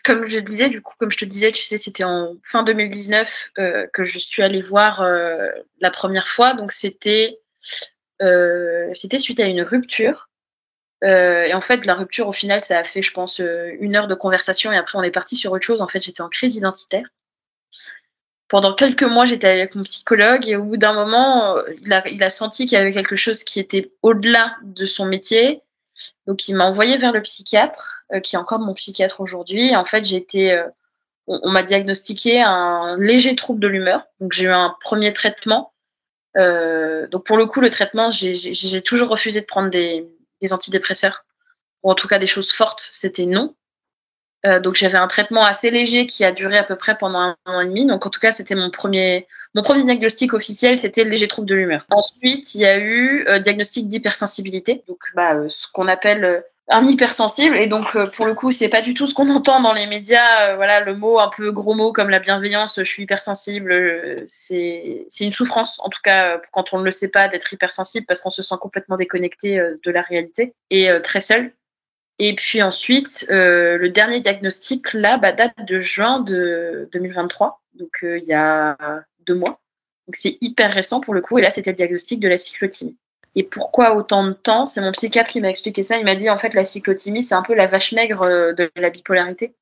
[0.03, 3.53] comme je disais, du coup, comme je te disais, tu sais, c'était en fin 2019
[3.93, 5.05] que je suis allée voir
[5.81, 6.55] la première fois.
[6.55, 7.39] Donc c'était
[8.21, 10.29] c'était suite à une rupture
[11.05, 13.95] euh, et en fait, la rupture, au final, ça a fait, je pense, euh, une
[13.97, 15.83] heure de conversation et après, on est parti sur autre chose.
[15.83, 17.07] En fait, j'étais en crise identitaire.
[18.49, 22.23] Pendant quelques mois, j'étais avec mon psychologue et au bout d'un moment, il a, il
[22.23, 25.63] a senti qu'il y avait quelque chose qui était au-delà de son métier.
[26.26, 29.75] Donc, il m'a envoyé vers le psychiatre, euh, qui est encore mon psychiatre aujourd'hui.
[29.76, 30.63] En fait, j'ai été,
[31.26, 34.07] on, on m'a diagnostiqué un léger trouble de l'humeur.
[34.21, 35.73] Donc, j'ai eu un premier traitement.
[36.35, 40.09] donc, pour le coup, le traitement, j'ai toujours refusé de prendre des
[40.52, 41.25] antidépresseurs,
[41.83, 43.54] ou en tout cas des choses fortes, c'était non.
[44.47, 47.37] Euh, donc j'avais un traitement assez léger qui a duré à peu près pendant un
[47.47, 47.87] an et demi.
[47.87, 51.49] Donc en tout cas c'était mon premier mon premier diagnostic officiel, c'était le léger trouble
[51.49, 51.87] de l'humeur.
[51.91, 56.87] Ensuite il y a eu euh, diagnostic d'hypersensibilité, donc bah, euh, ce qu'on appelle un
[56.87, 57.57] hypersensible.
[57.57, 60.57] Et donc pour le coup c'est pas du tout ce qu'on entend dans les médias.
[60.57, 65.25] Voilà le mot un peu gros mot comme la bienveillance je suis hypersensible c'est c'est
[65.25, 68.30] une souffrance en tout cas quand on ne le sait pas d'être hypersensible parce qu'on
[68.30, 70.52] se sent complètement déconnecté de la réalité.
[70.71, 71.52] Et très seul
[72.19, 78.25] et puis ensuite le dernier diagnostic là bah, date de juin de 2023 donc il
[78.25, 78.77] y a
[79.27, 79.61] deux mois
[80.07, 82.97] donc c'est hyper récent pour le coup et là c'était le diagnostic de la cyclotimie
[83.37, 84.67] et pourquoi autant de temps?
[84.67, 85.99] C'est mon psychiatre qui m'a expliqué ça.
[85.99, 88.71] Il m'a dit en fait la cyclotimie, c'est un peu la vache maigre euh, de
[88.77, 89.55] la bipolarité.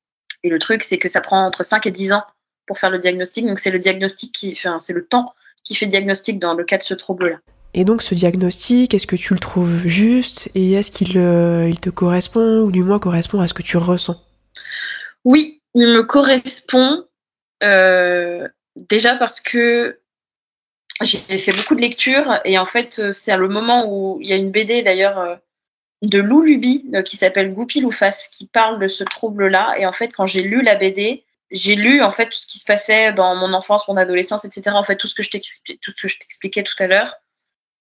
[0.43, 2.23] Et le truc, c'est que ça prend entre 5 et 10 ans
[2.67, 3.45] pour faire le diagnostic.
[3.45, 6.77] Donc c'est le diagnostic qui, enfin, c'est le temps qui fait diagnostic dans le cas
[6.77, 7.37] de ce trouble-là.
[7.73, 11.89] Et donc ce diagnostic, est-ce que tu le trouves juste et est-ce qu'il euh, te
[11.89, 14.21] correspond ou du moins correspond à ce que tu ressens?
[15.23, 17.05] Oui, il me correspond
[17.63, 19.99] euh, déjà parce que
[21.01, 24.33] j'ai fait beaucoup de lectures et en fait, euh, c'est le moment où il y
[24.33, 25.39] a une BD d'ailleurs
[26.03, 29.79] de Lou Luby qui s'appelle Goupil Loufas qui parle de ce trouble-là.
[29.79, 32.59] Et en fait, quand j'ai lu la BD, j'ai lu en fait tout ce qui
[32.59, 34.75] se passait dans mon enfance, mon adolescence, etc.
[34.75, 37.15] En fait, tout ce que je t'expliquais tout à l'heure,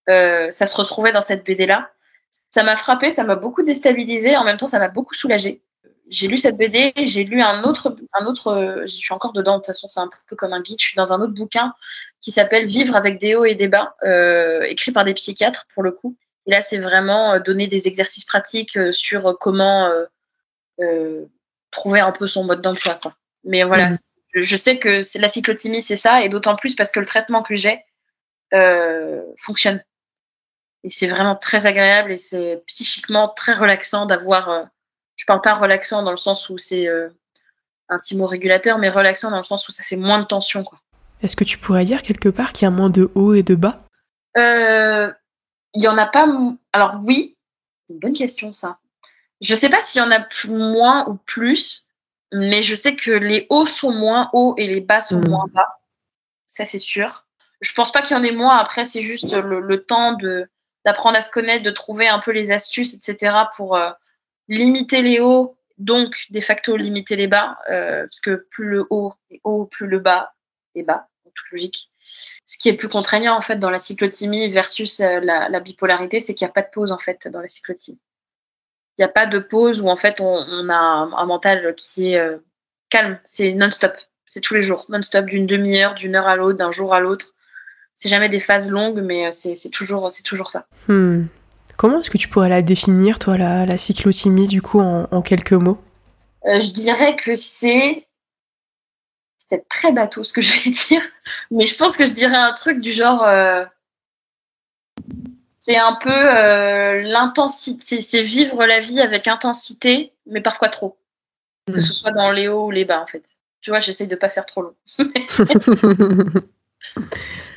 [0.08, 1.90] euh, ça se retrouvait dans cette BD-là.
[2.50, 4.36] Ça m'a frappé, ça m'a beaucoup déstabilisé.
[4.36, 5.62] En même temps, ça m'a beaucoup soulagé
[6.12, 9.54] j'ai lu cette BD, j'ai lu un autre, un autre, euh, je suis encore dedans,
[9.54, 11.74] de toute façon c'est un peu comme un guide, je suis dans un autre bouquin
[12.20, 15.82] qui s'appelle Vivre avec des hauts et des bas, euh, écrit par des psychiatres pour
[15.82, 16.16] le coup.
[16.46, 19.90] Et là c'est vraiment euh, donner des exercices pratiques sur comment
[21.70, 22.96] trouver un peu son mode d'emploi.
[22.96, 23.16] Quoi.
[23.44, 23.98] Mais voilà, mmh.
[24.34, 27.42] je, sais que c'est la cyclotimie, c'est ça, et d'autant plus parce que le traitement
[27.42, 27.84] que j'ai
[29.38, 29.82] fonctionne.
[30.84, 34.68] Et c'est vraiment très agréable et c'est psychiquement très relaxant d'avoir
[35.22, 37.08] je parle pas relaxant dans le sens où c'est euh,
[37.88, 40.64] un timo-régulateur, mais relaxant dans le sens où ça fait moins de tension.
[40.64, 40.80] Quoi.
[41.22, 43.54] Est-ce que tu pourrais dire quelque part qu'il y a moins de haut et de
[43.54, 43.84] bas?
[44.36, 45.12] Euh,
[45.74, 46.26] Il y en a pas.
[46.72, 47.36] Alors oui,
[47.86, 48.78] c'est une bonne question ça.
[49.40, 51.86] Je sais pas s'il y en a plus, moins ou plus,
[52.32, 55.28] mais je sais que les hauts sont moins hauts et les bas sont hmm.
[55.28, 55.80] moins bas.
[56.48, 57.26] Ça c'est sûr.
[57.60, 58.56] je pense pas qu'il y en ait moins.
[58.56, 60.48] Après, c'est juste le, temps de
[60.84, 63.34] d'apprendre à se connaître, de trouver un peu les astuces, etc.
[63.56, 63.90] pour euh,
[64.48, 69.14] limiter les hauts, donc de facto limiter les bas, euh, parce que plus le haut
[69.30, 70.34] est haut, plus le bas
[70.74, 71.90] est bas, en toute logique.
[72.44, 76.34] Ce qui est plus contraignant en fait dans la cyclothymie versus euh, la, bipolarité, c'est
[76.34, 78.00] qu'il n'y a pas de pause en fait dans la cyclothymie.
[78.98, 82.38] Il n'y a pas de pause où en fait on, a un, mental qui est
[82.90, 86.70] calme, c'est non-stop, c'est tous les jours, non-stop, d'une demi-heure, d'une heure à l'autre, d'un
[86.70, 87.32] jour à l'autre
[87.94, 90.66] c'est jamais des phases longues, mais euh, c'est toujours, toujours ça.
[90.88, 91.26] Hmm.
[91.76, 95.52] Comment est-ce que tu pourrais la définir, toi, la, la cyclothymie, du coup, en, quelques
[95.52, 95.78] mots?
[96.46, 98.06] Euh, Je dirais que c'est.
[99.50, 101.02] C'est très bateau ce que je vais dire,
[101.50, 103.24] mais je pense que je dirais un truc du genre.
[103.24, 103.64] Euh,
[105.60, 106.10] c'est un peu
[107.02, 110.98] l'intensité, c'est vivre la vie avec intensité, mais parfois trop?
[111.68, 111.80] Que hmm.
[111.80, 113.22] ce soit dans les hauts ou les bas, en fait.
[113.60, 114.74] Tu vois, j'essaye de pas faire trop long.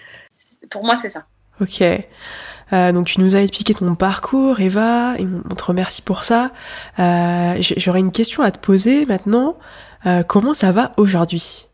[0.70, 1.26] pour moi, c'est ça.
[1.62, 1.82] Ok.
[2.74, 6.52] Euh, donc tu nous as expliqué ton parcours, Eva, et on te remercie pour ça.
[7.00, 9.58] Euh, J'aurais une question à te poser maintenant.
[10.06, 11.68] Euh, comment ça va aujourd'hui?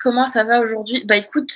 [0.00, 1.04] Comment ça va aujourd'hui?
[1.04, 1.52] Bah écoute,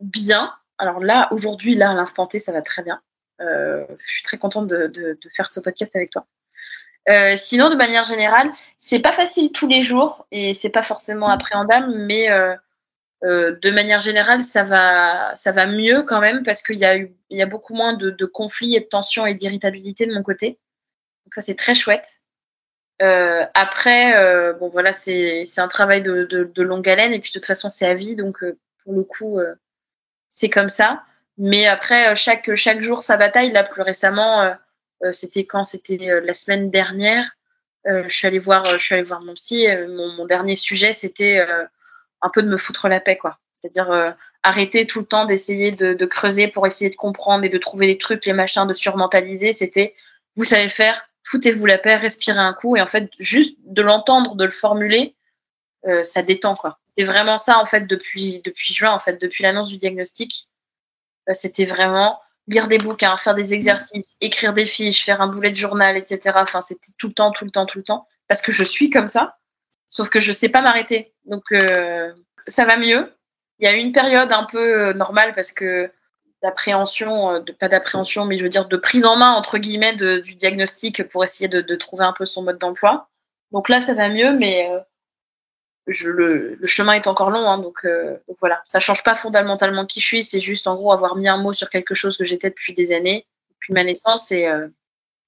[0.00, 0.52] bien.
[0.78, 3.00] Alors là, aujourd'hui, là, à l'instant T, ça va très bien.
[3.38, 6.26] Je suis très contente de, de, de, faire ce podcast avec toi.
[7.36, 11.92] Sinon, de manière générale, c'est pas facile tous les jours et c'est pas forcément appréhendable,
[12.06, 12.28] mais
[13.24, 16.96] euh, de manière générale, ça va, ça va mieux quand même parce qu'il y a
[16.96, 20.22] eu, il y a beaucoup moins de, conflits et de tensions et d'irritabilité de mon
[20.22, 20.58] côté.
[21.24, 22.20] Donc ça, c'est très chouette.
[23.00, 27.46] Euh, après, euh, bon voilà, c'est, un travail de, longue haleine et puis de toute
[27.46, 28.44] façon, c'est à vie, donc
[28.84, 29.38] pour le coup,
[30.28, 31.04] c'est comme ça.
[31.38, 33.52] Mais après, chaque chaque jour sa bataille.
[33.52, 34.52] Là, plus récemment,
[35.12, 37.36] c'était quand C'était la semaine dernière.
[37.84, 39.68] je suis allée voir, je suis allée voir mon psy.
[39.88, 41.44] Mon dernier sujet, c'était
[42.22, 43.38] un peu de me foutre la paix, quoi.
[43.52, 44.10] C'est-à-dire euh,
[44.42, 47.98] arrêter tout le temps d'essayer de, creuser pour essayer de comprendre et de trouver les
[47.98, 49.52] trucs, les machins, de surmentaliser.
[49.52, 49.94] C'était,
[50.36, 52.76] vous savez faire, foutez-vous la paix, respirez un coup.
[52.76, 55.14] Et en fait, juste de l'entendre, de le formuler,
[55.86, 56.78] euh, ça détend, quoi.
[56.88, 60.48] C'était vraiment ça, en fait, depuis, depuis juin, en fait, depuis l'annonce du diagnostic.
[61.28, 65.50] Euh, c'était vraiment lire des bouquins, faire des exercices, écrire des fiches, faire un boulet
[65.50, 66.32] de journal, etc.
[66.34, 68.06] Enfin, c'était tout le temps, tout le temps, tout le temps.
[68.26, 69.38] Parce que je suis comme ça.
[69.92, 71.12] Sauf que je sais pas m'arrêter.
[71.26, 72.12] Donc euh,
[72.48, 73.12] ça va mieux.
[73.58, 75.92] Il y a eu une période un peu euh, normale parce que
[76.42, 80.34] d'appréhension, euh, pas d'appréhension, mais je veux dire de prise en main entre guillemets du
[80.34, 83.10] diagnostic pour essayer de, trouver un peu son mode d'emploi.
[83.52, 84.70] Donc là, ça va mieux, mais
[85.86, 87.46] je, le, chemin est encore long.
[87.46, 90.24] Hein, donc, donc, voilà, ça change pas fondamentalement qui je suis.
[90.24, 92.92] C'est juste en gros avoir mis un mot sur quelque chose que j'étais depuis des
[92.92, 94.48] années, depuis ma naissance, et,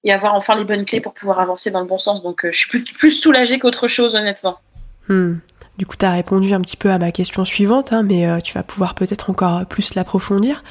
[0.05, 2.23] et avoir enfin les bonnes clés pour pouvoir avancer dans le bon sens.
[2.23, 4.59] Donc euh, je suis plus, plus soulagée qu'autre chose, honnêtement.
[5.09, 5.37] Hmm.
[5.77, 8.39] Du coup, tu as répondu un petit peu à ma question suivante, hein, mais euh,
[8.39, 10.63] tu vas pouvoir peut-être encore plus l'approfondir.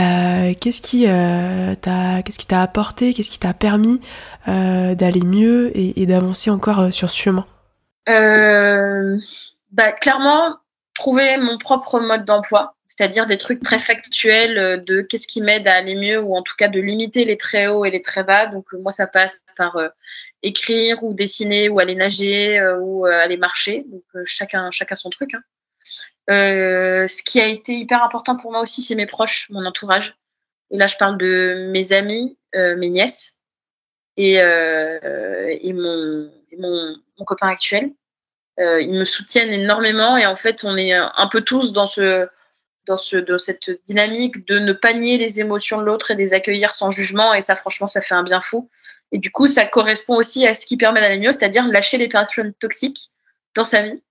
[0.00, 4.00] Euh, qu'est-ce qui t'a qu'est-ce qui t'a apporté, qu'est-ce qui t'a permis
[4.48, 7.46] d'aller mieux et, d'avancer encore sur ce chemin?
[9.70, 10.56] Bah, Clairement,
[10.94, 15.68] trouver mon propre mode d'emploi c'est-à-dire des trucs très factuels euh, de qu'est-ce qui m'aide
[15.68, 18.24] à aller mieux ou en tout cas de limiter les très hauts et les très
[18.24, 18.46] bas.
[18.46, 19.88] Donc euh, moi ça passe par euh,
[20.42, 23.84] écrire ou dessiner ou aller nager ou aller marcher.
[23.86, 25.34] Donc chacun chacun son truc.
[25.34, 25.42] Hein.
[26.28, 30.16] ce qui a été hyper important pour moi aussi, c'est mes proches, mon entourage.
[30.70, 33.38] Et là je parle de mes amis, mes nièces
[34.16, 37.92] et, et, mon, mon, mon copain actuel.
[38.58, 42.28] ils me soutiennent énormément et en fait on est un peu tous dans ce
[42.86, 46.72] dans, ce, cette dynamique de ne pas nier les émotions de l'autre et les accueillir
[46.72, 47.34] sans jugement.
[47.34, 48.68] Et ça, franchement, ça fait un bien fou.
[49.12, 52.08] Et du coup, ça correspond aussi à ce qui permet d'aller mieux, c'est-à-dire lâcher les
[52.08, 53.10] personnes toxiques
[53.54, 54.02] dans sa vie,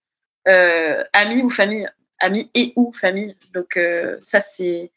[0.47, 3.35] euh, amis ou famille, amis et ou famille.
[3.53, 4.91] Donc euh, ça, c'est,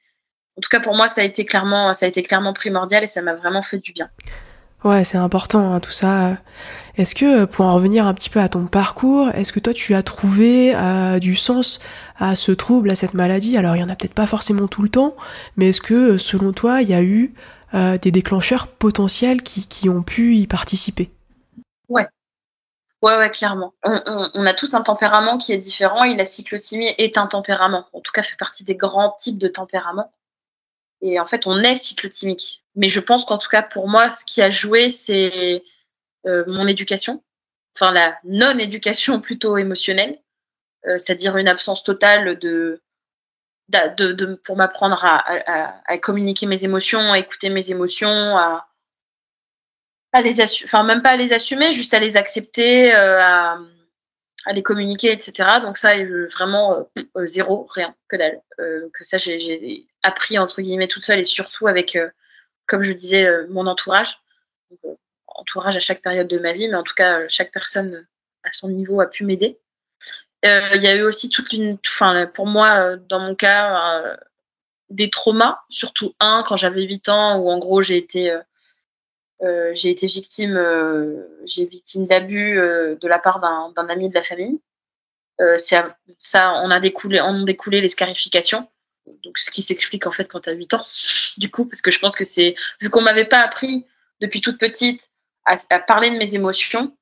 [0.56, 3.06] en tout cas pour moi, ça a été clairement, ça a été clairement primordial et
[3.06, 4.10] ça m'a vraiment fait du bien.
[4.84, 6.38] Ouais, c'est important hein, tout ça.
[6.96, 9.94] Est-ce que pour en revenir un petit peu à ton parcours, est-ce que toi tu
[9.94, 11.78] as trouvé euh, du sens
[12.18, 13.56] à ce trouble, à cette maladie?
[13.56, 15.16] Alors il y en a peut-être pas forcément tout le temps,
[15.56, 17.32] mais est-ce que selon toi il y a eu
[17.74, 21.10] euh, des déclencheurs potentiels qui, ont pu y participer?
[21.88, 22.08] Ouais.
[23.02, 23.72] Ouais, ouais, clairement.
[23.84, 27.86] On, a tous un tempérament qui est différent et la cyclothymie est un tempérament.
[27.92, 30.12] En tout cas, fait partie des grands types de tempéraments.
[31.02, 32.64] Et en fait, on est cyclotimique.
[32.76, 35.62] Mais je pense qu'en tout cas, pour moi, ce qui a joué, c'est
[36.26, 37.22] euh, mon éducation.
[37.76, 40.18] Enfin, la non-éducation plutôt émotionnelle.
[40.86, 42.82] Euh, c'est-à-dire une absence totale de,
[43.68, 48.68] de, de pour m'apprendre à, à, à, communiquer mes émotions, à écouter mes émotions, à,
[50.12, 53.60] à les enfin même pas à les assumer, juste à les accepter, euh, à,
[54.44, 55.60] à les communiquer, etc.
[55.62, 55.94] Donc ça,
[56.34, 56.88] vraiment
[57.22, 58.40] zéro, rien, que dalle.
[58.58, 61.98] donc ça, j'ai appris entre guillemets toute seule et surtout avec,
[62.66, 64.20] comme je disais, mon entourage.
[65.26, 68.06] entourage à chaque période de ma vie, mais en tout cas, chaque personne
[68.44, 69.58] à son niveau a pu m'aider.
[70.42, 74.18] Il y a eu aussi toute une, enfin, pour moi, dans mon cas,
[74.90, 78.36] des traumas, surtout un quand j'avais 8 ans, où en gros j'ai été
[79.42, 84.22] euh, j'ai été victime, euh, victime d'abus euh, de la part d'un ami de la
[84.22, 84.60] famille.
[85.58, 85.96] ça,
[86.62, 88.68] on a découlé, on a découlé les scarifications.
[89.06, 90.86] Donc, ce qui s'explique en fait quand tu as 8 ans,
[91.36, 93.86] du coup, parce que je pense que c'est, vu qu'on m'avait pas appris
[94.20, 95.10] depuis toute petite
[95.44, 96.96] à, parler de mes émotions,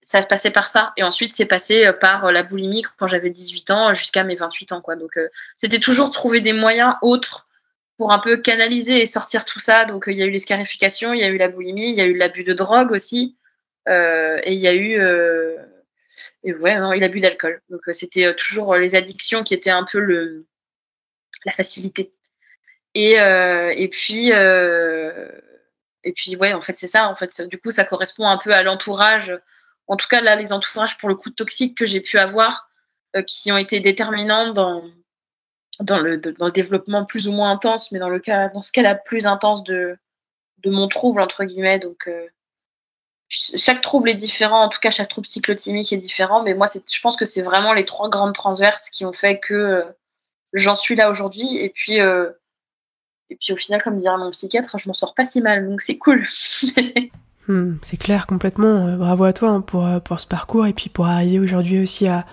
[0.00, 0.92] ça se passait par ça.
[0.96, 4.80] Et ensuite, c'est passé par la boulimie quand j'avais 18 ans jusqu'à mes 28 ans.
[4.80, 4.96] Quoi.
[4.96, 5.18] Donc,
[5.56, 7.48] c'était toujours trouver des moyens autres
[7.98, 9.84] pour un peu canaliser et sortir tout ça.
[9.84, 11.96] Donc, euh, il y a eu les scarifications, il y a eu la boulimie, il
[11.96, 13.36] y a eu l'abus de drogue aussi,
[13.88, 15.56] euh, et il y a eu, euh,
[16.44, 17.60] et ouais, non, il a bu d'alcool.
[17.70, 20.46] Donc, c'était toujours les addictions qui étaient un peu le,
[21.44, 22.12] la facilité.
[22.94, 27.08] Et, et puis, et puis, ouais, en fait, c'est ça.
[27.08, 29.38] En fait, du coup, ça correspond un peu à l'entourage.
[29.86, 32.68] En tout cas, là, les entourages pour le coup toxique que j'ai pu avoir,
[33.26, 34.84] qui ont été déterminants dans
[35.80, 38.72] dans le, dans le développement plus ou moins intense, mais dans le cas, dans ce
[38.72, 39.96] cas-là plus intense de,
[40.58, 41.78] de mon trouble, entre guillemets.
[41.78, 42.26] Donc, euh,
[43.28, 47.00] chaque trouble est différent, en tout cas, chaque trouble cyclotimique est différent, mais moi, je
[47.00, 49.82] pense que c'est vraiment les trois grandes transverses qui ont fait que euh,
[50.54, 51.56] j'en suis là aujourd'hui.
[51.56, 52.30] Et puis, euh,
[53.30, 55.80] et puis, au final, comme dirait mon psychiatre, je m'en sors pas si mal, donc
[55.80, 56.26] c'est cool.
[57.50, 58.94] Hmm, c'est clair, complètement.
[58.98, 62.26] bravo à toi hein, pour, pour ce parcours et puis pour arriver aujourd'hui aussi à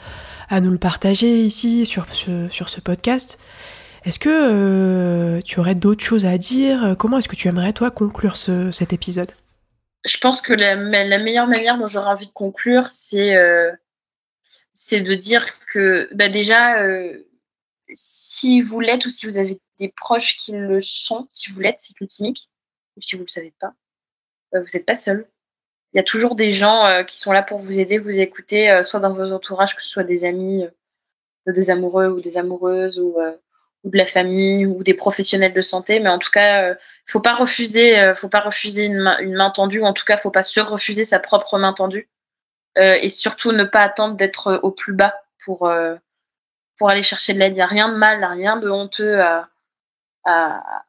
[0.50, 3.40] à nous le partager ici sur ce, sur ce podcast.
[4.04, 6.96] Est-ce que euh, tu aurais d'autres choses à dire?
[7.00, 9.32] Comment est-ce que tu aimerais, toi, conclure ce, cet épisode?
[10.06, 13.72] Je pense que la, la, meilleure manière dont j'aurais envie de conclure, c'est euh,
[14.74, 17.28] c'est de dire que bah déjà, euh,
[17.94, 21.80] si vous l'êtes ou si vous avez des proches qui le sont, si vous l'êtes
[21.80, 22.50] cyclotimique,
[22.98, 23.74] ou si vous ne le savez pas,
[24.54, 25.28] vous n'êtes pas seul.
[25.96, 28.70] Il y a toujours des gens euh, qui sont là pour vous aider, vous écouter,
[28.70, 30.66] euh, soit dans vos entourages, que ce soit des amis,
[31.48, 33.18] euh, des amoureux ou des amoureuses, ou,
[33.86, 36.02] ou, de la famille, ou des professionnels de santé.
[36.02, 36.78] Mais en tout cas, il
[37.12, 40.18] faut pas refuser, faut pas refuser une main, une main, tendue, ou en tout cas,
[40.18, 42.10] faut pas se refuser sa propre main tendue,
[42.78, 45.72] et surtout ne pas attendre d'être au plus bas pour
[46.78, 47.54] pour aller chercher de l'aide.
[47.54, 49.50] Il n'y a rien de mal, rien de honteux à,
[50.26, 50.84] à,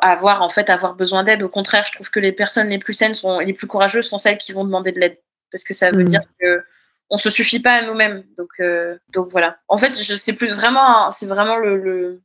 [0.00, 1.42] avoir en fait avoir besoin d'aide.
[1.42, 4.18] Au contraire, je trouve que les personnes les plus saines sont les plus courageuses sont
[4.18, 5.18] celles qui vont demander de l'aide
[5.50, 6.08] parce que ça veut mm.
[6.08, 6.64] dire que
[7.10, 8.24] on se suffit pas à nous-mêmes.
[8.38, 9.58] Donc euh, donc voilà.
[9.68, 12.22] En fait, je c'est plus vraiment c'est vraiment le, le euh,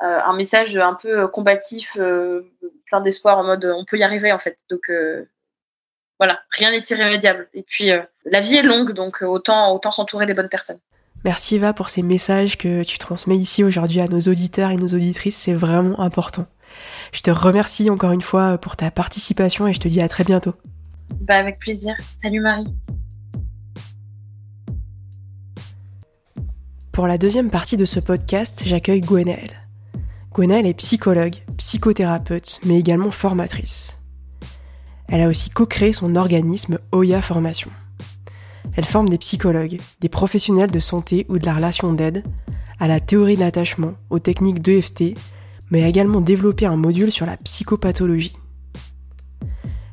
[0.00, 2.42] un message un peu combatif, euh,
[2.86, 4.58] plein d'espoir en mode on peut y arriver en fait.
[4.70, 4.90] Donc
[6.18, 7.48] voilà, rien n'est irrémédiable.
[7.54, 7.90] Et puis
[8.24, 10.80] la vie est longue, donc autant autant s'entourer des bonnes personnes.
[11.24, 14.88] Merci Eva pour ces messages que tu transmets ici aujourd'hui à nos auditeurs et nos
[14.88, 16.46] auditrices, c'est vraiment important.
[17.12, 20.24] Je te remercie encore une fois pour ta participation et je te dis à très
[20.24, 20.54] bientôt.
[21.20, 21.94] Bah avec plaisir.
[22.22, 22.66] Salut Marie.
[26.92, 29.65] Pour la deuxième partie de ce podcast, j'accueille Gwenaëlle.
[30.36, 33.96] Gwenaëlle est psychologue, psychothérapeute, mais également formatrice.
[35.08, 37.70] Elle a aussi co-créé son organisme Oya Formation.
[38.74, 42.22] Elle forme des psychologues, des professionnels de santé ou de la relation d'aide,
[42.78, 45.14] à la théorie d'attachement, aux techniques d'EFT
[45.70, 48.36] mais a également développé un module sur la psychopathologie.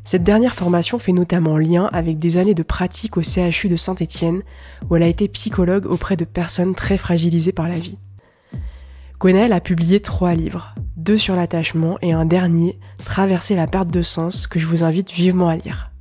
[0.04, 4.44] Cette dernière formation fait notamment lien avec des années de pratique au CHU de Saint-Étienne,
[4.90, 7.98] où elle a été psychologue auprès de personnes très fragilisées par la vie.
[9.24, 14.02] Gwenaëlle a publié trois livres, deux sur l'attachement et un dernier, Traverser la perte de
[14.02, 15.92] sens, que je vous invite vivement à lire.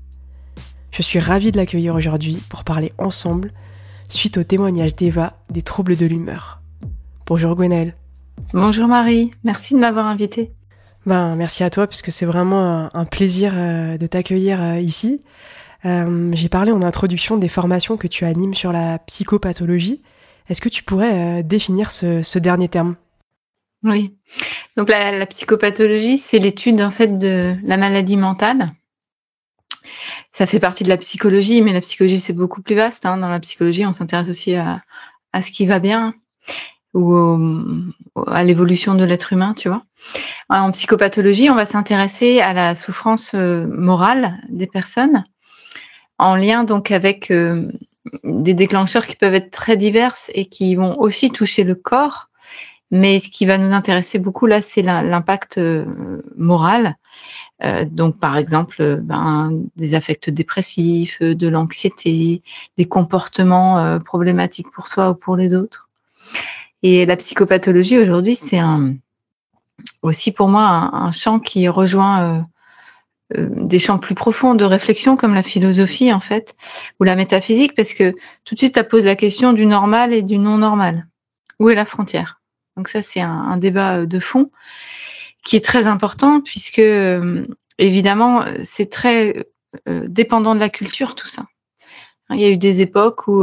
[0.91, 3.53] Je suis ravie de l'accueillir aujourd'hui pour parler ensemble,
[4.09, 6.63] suite au témoignage d'Eva des troubles de l'humeur.
[7.27, 7.95] Bonjour Gwenaëlle.
[8.55, 10.51] Bonjour Marie, merci de m'avoir invitée.
[11.07, 15.21] Ben, merci à toi puisque c'est vraiment un, plaisir euh, de t'accueillir euh, ici.
[15.85, 20.03] Euh, j'ai parlé en introduction des formations que tu animes sur la psychopathologie.
[20.49, 22.97] Est-ce que tu pourrais définir ce, dernier terme?
[23.85, 24.15] Oui.
[24.77, 28.73] Donc la, psychopathologie, c'est l'étude en fait de la maladie mentale.
[30.33, 33.05] Ça fait partie de la psychologie, mais la psychologie c'est beaucoup plus vaste.
[33.05, 33.19] Hein.
[33.19, 34.83] Dans la psychologie, on s'intéresse aussi à,
[35.35, 36.15] ce qui va bien
[36.95, 37.17] ou
[38.27, 39.83] à l'évolution de l'être humain, tu vois.
[40.51, 45.25] En psychopathologie, on va s'intéresser à la souffrance euh, morale des personnes
[46.23, 47.71] en lien donc avec euh,
[48.25, 52.29] des déclencheurs qui peuvent être très diverses et qui vont aussi toucher le corps,
[52.93, 55.59] Mais ce qui va nous intéresser beaucoup là, c'est l'impact
[56.37, 56.97] moral.
[57.87, 62.43] donc, par exemple, ben, des affects dépressifs, de l'anxiété,
[62.77, 65.89] des comportements problématiques pour soi ou pour les autres.
[66.83, 68.61] Et la psychopathologie aujourd'hui, c'est
[70.03, 72.41] aussi pour moi un, champ qui rejoint euh,
[73.37, 76.55] euh, des champs plus profonds de réflexion comme la philosophie en fait
[77.01, 80.23] ou la métaphysique parce que tout de suite ça pose la question du normal et
[80.23, 81.07] du non normal.
[81.59, 82.42] Où est la frontière?
[82.77, 84.51] Donc ça c'est un, débat euh, de fond
[85.45, 86.83] qui est très important puisque
[87.79, 89.45] évidemment c'est très
[89.87, 91.47] dépendant de la culture tout ça.
[92.31, 93.43] Il y a eu des époques où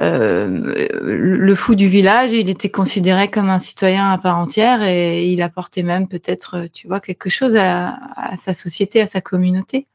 [0.00, 5.26] euh, le fou du village, il était considéré comme un citoyen à part entière et
[5.26, 7.98] il apportait même peut-être, tu vois, quelque chose à,
[8.36, 9.86] sa société, à sa communauté.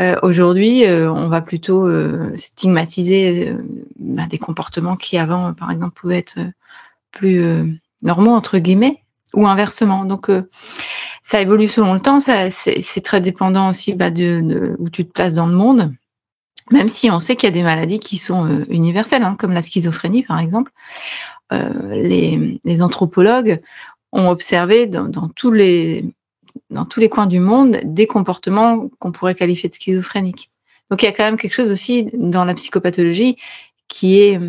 [0.00, 3.54] Euh, Aujourd'hui, euh, on va plutôt euh, stigmatiser
[3.98, 6.38] bah, des comportements qui avant, par exemple, pouvaient être
[7.14, 9.00] plus normaux entre guillemets,
[9.32, 10.04] ou inversement.
[10.04, 10.30] Donc,
[11.22, 12.20] ça évolue selon le temps.
[12.20, 15.92] C'est très dépendant aussi bah, de, où tu te places dans le monde.
[16.70, 19.52] Même si on sait qu'il y a des maladies qui sont euh, universelles, hein, comme
[19.52, 20.72] la schizophrénie par exemple,
[21.52, 23.60] euh, les, anthropologues
[24.12, 26.06] ont observé dans, tous les,
[26.70, 30.50] dans tous les coins du monde des comportements qu'on pourrait qualifier de schizophréniques.
[30.90, 33.36] Donc il y a quand même quelque chose aussi dans la psychopathologie
[33.88, 34.40] qui est,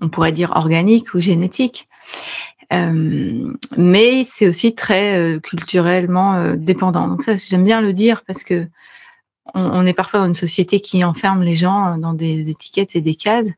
[0.00, 1.88] on pourrait dire, organique ou génétique.
[2.72, 7.08] Euh, mais c'est aussi très euh, culturellement euh, dépendant.
[7.08, 8.66] Donc ça, j'aime bien le dire parce que
[9.54, 13.14] on, est parfois dans une société qui enferme les gens dans des étiquettes et des
[13.14, 13.50] cases.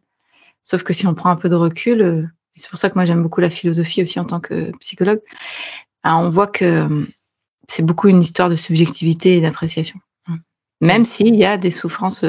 [0.62, 3.22] Sauf que si on prend un peu de recul, c'est pour ça que moi j'aime
[3.22, 5.20] beaucoup la philosophie aussi en tant que psychologue,
[6.02, 7.06] ben, on voit que
[7.68, 10.00] c'est beaucoup une histoire de subjectivité et d'appréciation.
[10.80, 12.24] Même s'il y a des souffrances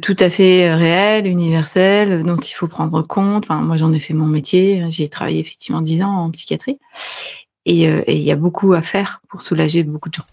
[0.00, 3.44] tout à fait réelles, universelles, dont il faut prendre compte.
[3.44, 6.78] Enfin, moi j'en ai fait mon métier, j'ai travaillé effectivement dix ans en psychiatrie,
[7.66, 10.26] et il y a beaucoup à faire pour soulager beaucoup de gens.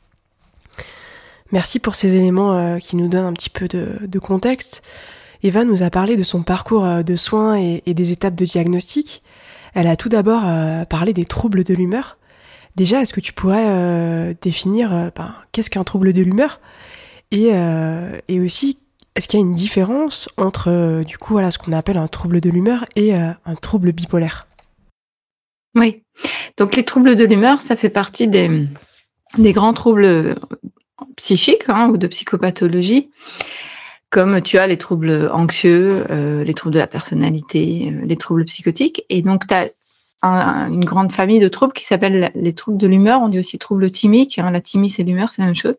[1.51, 4.83] Merci pour ces éléments euh, qui nous donnent un petit peu de, contexte.
[5.41, 9.23] Eva nous a parlé de son parcours euh, de soins et, des étapes de diagnostic.
[9.73, 12.17] Elle a tout d'abord euh, parlé des troubles de l'humeur.
[12.75, 16.61] Déjà, est-ce que tu pourrais définir ben, qu'est-ce qu'un trouble de l'humeur?
[17.31, 17.49] Et,
[18.27, 18.77] et aussi
[19.19, 22.39] est-ce qu'il y a une différence entre du coup voilà ce qu'on appelle un trouble
[22.39, 24.47] de l'humeur et un trouble bipolaire?
[25.75, 26.03] Oui.
[26.57, 28.67] Donc les troubles de l'humeur, ça fait partie des,
[29.37, 30.35] grands troubles
[31.15, 33.09] psychiques hein, ou de psychopathologie,
[34.09, 38.45] comme tu as les troubles anxieux, euh, les troubles de la personnalité, euh, les troubles
[38.45, 39.03] psychotiques.
[39.09, 39.69] Et donc, tu as
[40.21, 43.21] une grande famille de troubles qui s'appellent les troubles de l'humeur.
[43.21, 44.39] On dit aussi troubles thymiques.
[44.39, 44.51] Hein.
[44.51, 45.77] La thymie, c'est l'humeur, c'est la même chose.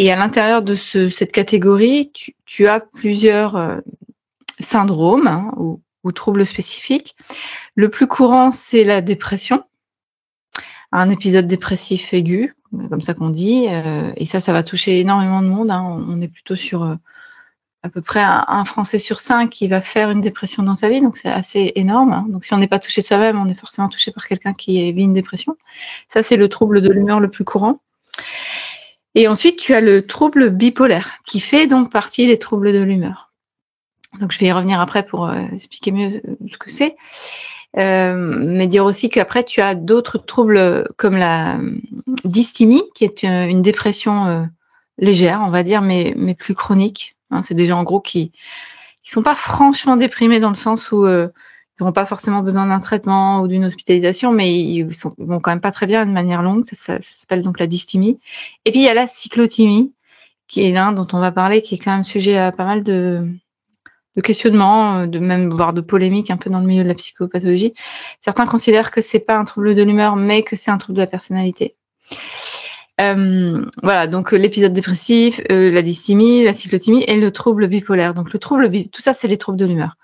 [0.00, 2.10] Et à l'intérieur de ce, cette catégorie,
[2.46, 3.76] tu, as plusieurs euh,
[4.58, 7.16] syndromes hein, ou, ou, troubles spécifiques.
[7.74, 9.62] Le plus courant, c'est la dépression,
[10.90, 12.56] un épisode dépressif aigu,
[12.88, 13.66] comme ça qu'on dit.
[13.68, 15.70] Euh, et ça, ça va toucher énormément de monde.
[15.70, 15.82] Hein.
[16.08, 16.94] On est plutôt sur euh,
[17.82, 21.02] à peu près un, Français sur cinq qui va faire une dépression dans sa vie,
[21.02, 22.14] donc c'est assez énorme.
[22.14, 22.24] Hein.
[22.30, 25.02] Donc si on n'est pas touché soi-même, on est forcément touché par quelqu'un qui vit
[25.02, 25.58] une dépression.
[26.08, 27.82] Ça, c'est le trouble de l'humeur le plus courant.
[29.14, 33.32] Et ensuite, tu as le trouble bipolaire, qui fait donc partie des troubles de l'humeur.
[34.20, 36.96] Donc je vais y revenir après pour euh, expliquer mieux ce que c'est.
[37.78, 41.58] Euh, mais dire aussi qu'après, tu as d'autres troubles comme la
[42.24, 44.42] dysthymie, qui est une dépression euh,
[44.98, 47.16] légère, on va dire, mais, plus chronique.
[47.30, 48.32] Hein, c'est des gens en gros qui
[49.02, 51.28] qui sont pas franchement déprimés dans le sens où euh,
[51.80, 55.60] n'auront pas forcément besoin d'un traitement ou d'une hospitalisation, mais ils, sont, vont quand même
[55.60, 56.64] pas très bien de manière longue.
[56.64, 58.18] Ça, s'appelle donc la dysthymie.
[58.64, 59.92] Et puis il y a la cyclothymie,
[60.46, 62.82] qui est l'un dont on va parler, qui est quand même sujet à pas mal
[62.82, 63.32] de,
[64.16, 66.94] de questionnement, euh, de même voire de polémique un peu dans le milieu de la
[66.94, 67.74] psychopathologie.
[68.20, 71.02] Certains considèrent que c'est pas un trouble de l'humeur, mais que c'est un trouble de
[71.02, 71.76] la personnalité.
[73.00, 78.12] Euh, voilà, donc euh, l'épisode dépressif, la dysthymie, la cyclothymie et le trouble bipolaire.
[78.12, 79.96] Donc le trouble, tout ça, c'est les troubles de l'humeur.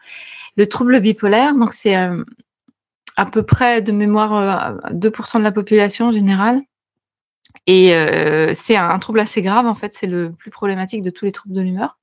[0.57, 6.62] Le trouble bipolaire, donc c'est à peu près de mémoire 2% de la population générale.
[7.66, 7.92] Et
[8.55, 11.55] c'est un, trouble assez grave, en fait, c'est le plus problématique de tous les troubles
[11.55, 11.99] de l'humeur.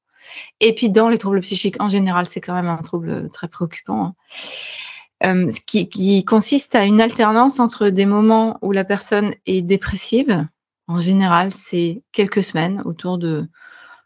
[0.60, 4.06] Et puis dans les troubles psychiques en général, c'est quand même un trouble très préoccupant.
[4.06, 4.16] Hein.
[5.24, 10.46] Euh, qui, consiste à une alternance entre des moments où la personne est dépressive,
[10.88, 13.48] en général c'est quelques semaines, autour de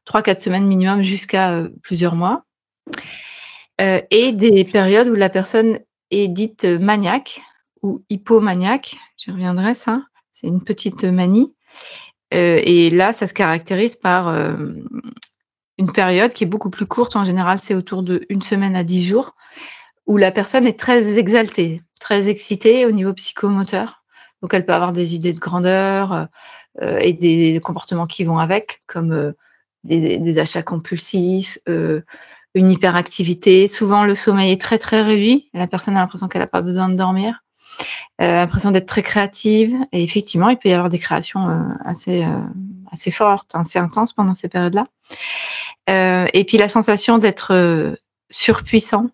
[0.05, 2.45] 3-4 semaines minimum jusqu'à euh, plusieurs mois,
[3.79, 7.41] euh, et des périodes où la personne est dite maniaque
[7.83, 10.01] ou hypomaniaque, je reviendrai ça,
[10.33, 11.53] c'est une petite manie.
[12.33, 14.55] Euh, et là, ça se caractérise par euh,
[15.77, 17.15] une période qui est beaucoup plus courte.
[17.15, 19.35] En général, c'est autour de une semaine à dix jours,
[20.07, 21.81] où la personne est très exaltée.
[21.99, 24.03] très excitée au niveau psychomoteur.
[24.41, 26.27] Donc elle peut avoir des idées de grandeur
[26.79, 29.33] et des comportements qui vont avec, comme
[29.83, 31.57] des, achats compulsifs,
[32.57, 33.67] une hyperactivité.
[33.67, 35.49] Souvent le sommeil est très très réduit.
[35.53, 37.43] La personne a l'impression qu'elle n'a pas besoin de dormir.
[38.21, 42.25] Euh, l'impression d'être très créative et effectivement il peut y avoir des créations euh, assez
[42.91, 44.87] assez fortes, assez intenses pendant ces périodes-là.
[46.33, 47.95] et puis la sensation d'être
[48.29, 49.07] surpuissant,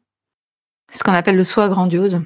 [0.92, 2.22] ce qu'on appelle le soi grandiose.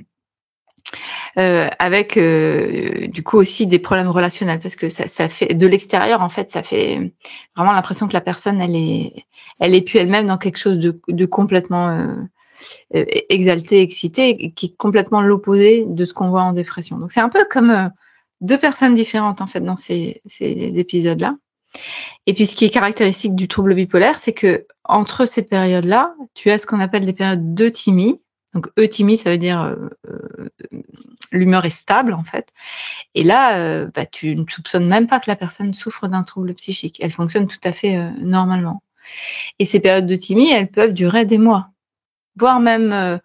[1.38, 5.68] Euh, avec euh, du coup aussi des problèmes relationnels parce que ça, ça fait de
[5.68, 7.14] l'extérieur en fait ça fait
[7.56, 9.14] vraiment l'impression que la personne elle est
[9.60, 12.16] elle est plus elle-même dans quelque chose de, de complètement euh,
[12.96, 16.98] euh exalté excité qui est complètement l'opposé de ce qu'on voit en dépression.
[16.98, 17.88] Donc c'est un peu comme euh,
[18.42, 21.36] deux personnes différentes en fait dans ces, ces épisodes là
[22.26, 26.16] et puis ce qui est caractéristique du trouble bipolaire c'est que entre ces périodes là
[26.34, 28.20] tu as ce qu'on appelle des périodes d'euthymie
[28.54, 29.76] donc euthymie, ça veut dire euh,
[30.10, 30.50] euh,
[31.32, 32.50] l'humeur est stable en fait.
[33.14, 36.54] Et là, euh, bah, tu ne soupçonnes même pas que la personne souffre d'un trouble
[36.54, 37.00] psychique.
[37.02, 38.82] Elle fonctionne tout à fait normalement.
[39.60, 41.70] Et ces périodes d'euthymie, elles peuvent durer des mois,
[42.36, 43.20] voire même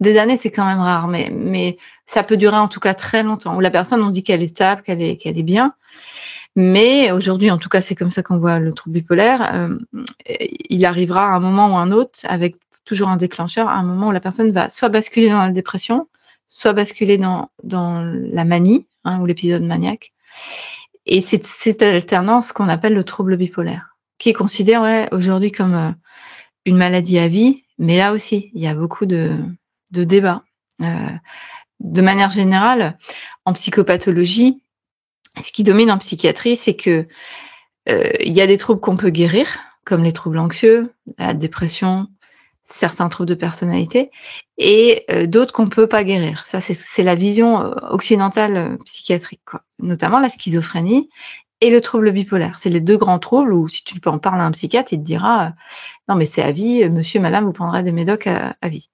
[0.00, 0.36] des années.
[0.36, 3.56] C'est quand même rare, mais ça peut durer en tout cas très longtemps.
[3.56, 5.74] Où la personne, on dit qu'elle est stable, qu'elle est bien.
[6.56, 9.68] Mais aujourd'hui, en tout cas, c'est comme ça qu'on voit le trouble bipolaire.
[10.70, 14.08] il arrivera à un moment ou un autre avec toujours un déclencheur à un moment
[14.08, 16.08] où la personne va soit basculer dans la dépression,
[16.48, 20.12] soit basculer dans, dans la manie hein, ou l'épisode maniaque.
[21.06, 25.90] Et c'est cette alternance qu'on appelle le trouble bipolaire, qui est considéré aujourd'hui comme euh,
[26.64, 29.36] une maladie à vie, mais là aussi, il y a beaucoup de,
[29.90, 30.42] débats.
[30.82, 31.10] Euh,
[31.80, 32.98] de manière générale,
[33.44, 34.62] en psychopathologie,
[35.40, 37.06] ce qui domine en psychiatrie, c'est que
[37.88, 42.08] euh, il y a des troubles qu'on peut guérir, comme les troubles anxieux, la dépression,
[42.64, 44.10] certains troubles de personnalité
[44.56, 46.46] et euh, d'autres qu'on peut pas guérir.
[46.46, 49.62] Ça, c'est la vision euh, occidentale euh, psychiatrique, quoi.
[49.78, 51.10] notamment la schizophrénie
[51.60, 52.58] et le trouble bipolaire.
[52.58, 54.98] C'est les deux grands troubles où si tu peux en parler à un psychiatre, il
[54.98, 55.52] te dira
[56.08, 58.90] non mais c'est à vie, monsieur, madame, vous prendrez des médocs à, vie.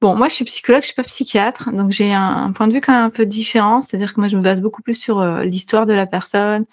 [0.00, 2.72] Bon, moi je suis psychologue, je suis pas psychiatre, donc j'ai un, un, point de
[2.72, 5.22] vue quand même un peu différent, c'est-à-dire que moi je me base beaucoup plus sur
[5.42, 6.64] l'histoire de la personne,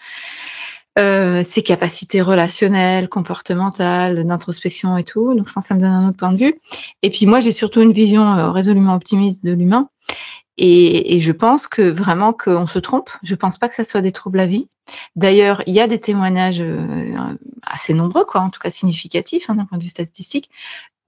[0.97, 5.35] euh, ses capacités relationnelles, comportementales, d'introspection et tout.
[5.35, 6.59] Donc je pense que ça me donne un autre point de vue.
[7.03, 9.89] Et puis moi j'ai surtout une vision euh, résolument optimiste de l'humain.
[10.57, 13.11] Et, et, je pense que vraiment qu'on se trompe.
[13.21, 14.69] Je pense pas que ça soit des troubles à vie.
[15.15, 17.15] D'ailleurs, il y a des témoignages euh,
[17.61, 20.49] assez nombreux, quoi, en tout cas significatifs hein, d'un point de vue statistique,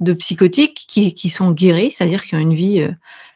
[0.02, 2.88] de psychotiques qui, qui sont guéris, c'est-à-dire qui ont une vie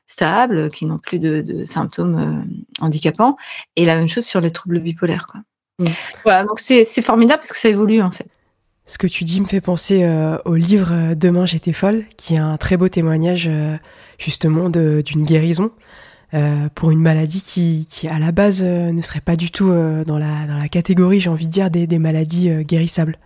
[0.06, 2.46] stable, qui n'ont plus de, de symptômes
[2.80, 3.36] handicapants.
[3.76, 5.26] Et la même chose sur les troubles bipolaires.
[5.26, 5.42] Quoi.
[5.80, 5.86] Mm.
[6.24, 8.28] Voilà, donc c'est formidable parce que ça évolue en fait.
[8.86, 12.36] Ce que tu dis me fait penser euh, au livre euh, Demain j'étais folle, qui
[12.36, 13.78] est un très beau témoignage euh,
[14.18, 15.72] justement d'une guérison
[16.74, 20.48] pour une maladie qui, qui à la base ne serait pas du tout dans, la,
[20.48, 23.20] dans la catégorie, j'ai envie de dire, des, des maladies guérissables.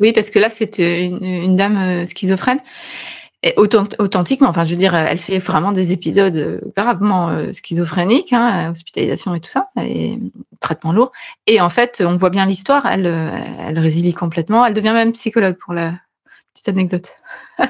[0.00, 2.60] Oui, parce que là, c'est une, une, dame schizophrène
[3.56, 4.48] authentiquement.
[4.48, 9.34] Enfin, je veux dire, elle fait vraiment des épisodes euh, gravement euh, schizophréniques, hein, hospitalisation
[9.34, 10.18] et tout ça, et
[10.60, 11.12] traitement lourd.
[11.46, 12.86] Et en fait, on voit bien l'histoire.
[12.86, 13.30] Elle, euh,
[13.74, 14.64] résilie complètement.
[14.64, 15.94] Elle devient même psychologue pour la
[16.54, 17.12] petite anecdote.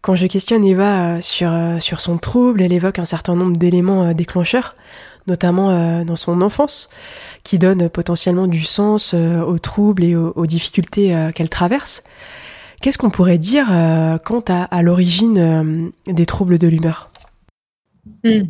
[0.00, 4.74] Quand je questionne Eva sur, sur son trouble, elle évoque un certain nombre d'éléments déclencheurs,
[5.28, 6.90] notamment dans son enfance,
[7.44, 12.02] qui donnent potentiellement du sens aux troubles et aux difficultés qu'elle traverse.
[12.82, 17.12] Qu'est-ce qu'on pourrait dire euh, quant à, l'origine euh, des troubles de l'humeur?
[18.24, 18.42] Hmm.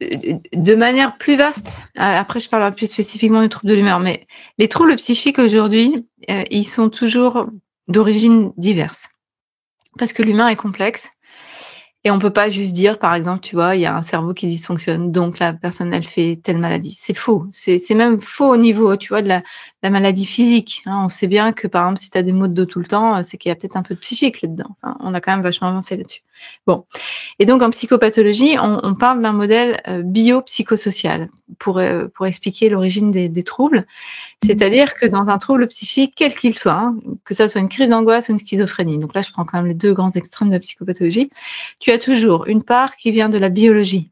[0.00, 4.26] De manière plus vaste, euh, après je parlerai plus spécifiquement des troubles de l'humeur, mais
[4.56, 6.08] les troubles psychiques aujourd'hui,
[6.50, 7.46] ils sont toujours
[7.88, 9.08] d'origine diverse.
[9.98, 11.10] Parce que l'humain est complexe
[12.06, 14.34] et on peut pas juste dire, par exemple, tu vois, il y a un cerveau
[14.34, 16.92] qui dysfonctionne, donc la personne, elle fait telle maladie.
[16.92, 17.46] C'est faux.
[17.52, 19.42] C'est même faux au niveau, tu vois, de la,
[19.82, 20.82] la maladie physique.
[20.84, 21.00] Hein.
[21.04, 22.84] On sait bien que, par exemple, si tu as des maux de dos tout le
[22.84, 24.76] temps, c'est qu'il y a peut-être un peu de psychique là-dedans.
[24.82, 26.20] Enfin, on a quand même vachement avancé là-dessus.
[26.66, 26.84] Bon.
[27.38, 32.68] Et donc, en psychopathologie, on, on parle d'un modèle euh, biopsychosocial pour, euh, pour expliquer
[32.68, 33.86] l'origine des, des, troubles.
[34.42, 37.90] C'est-à-dire que dans un trouble psychique, quel qu'il soit, hein, que ça soit une crise
[37.90, 40.54] d'angoisse ou une schizophrénie, donc là, je prends quand même les deux grands extrêmes de
[40.54, 41.30] la psychopathologie,
[41.78, 44.10] tu as toujours une part qui vient de la biologie.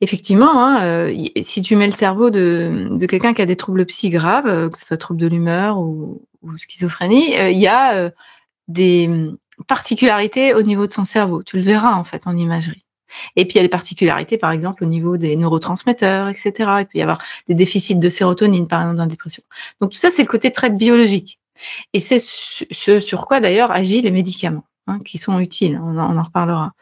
[0.00, 4.10] Effectivement, hein, euh, si tu mets le cerveau de, quelqu'un qui a des troubles psy
[4.10, 6.22] graves, euh, que ce soit trouble de l'humeur ou,
[6.56, 8.12] schizophrénie, euh, il y a
[8.68, 9.10] des
[9.66, 11.42] particularités au niveau de son cerveau.
[11.42, 12.84] Tu le verras en fait en imagerie.
[13.36, 16.52] Et puis il y a des particularités, par exemple, au niveau des neurotransmetteurs, etc.
[16.80, 19.42] Il peut y avoir des déficits de sérotonine, par exemple, dans la dépression.
[19.80, 21.38] Donc tout ça, c'est le côté très biologique.
[21.92, 24.64] Et c'est ce sur quoi d'ailleurs agissent les médicaments.
[24.88, 25.80] hein, qui sont utiles.
[25.82, 26.72] On, en reparlera.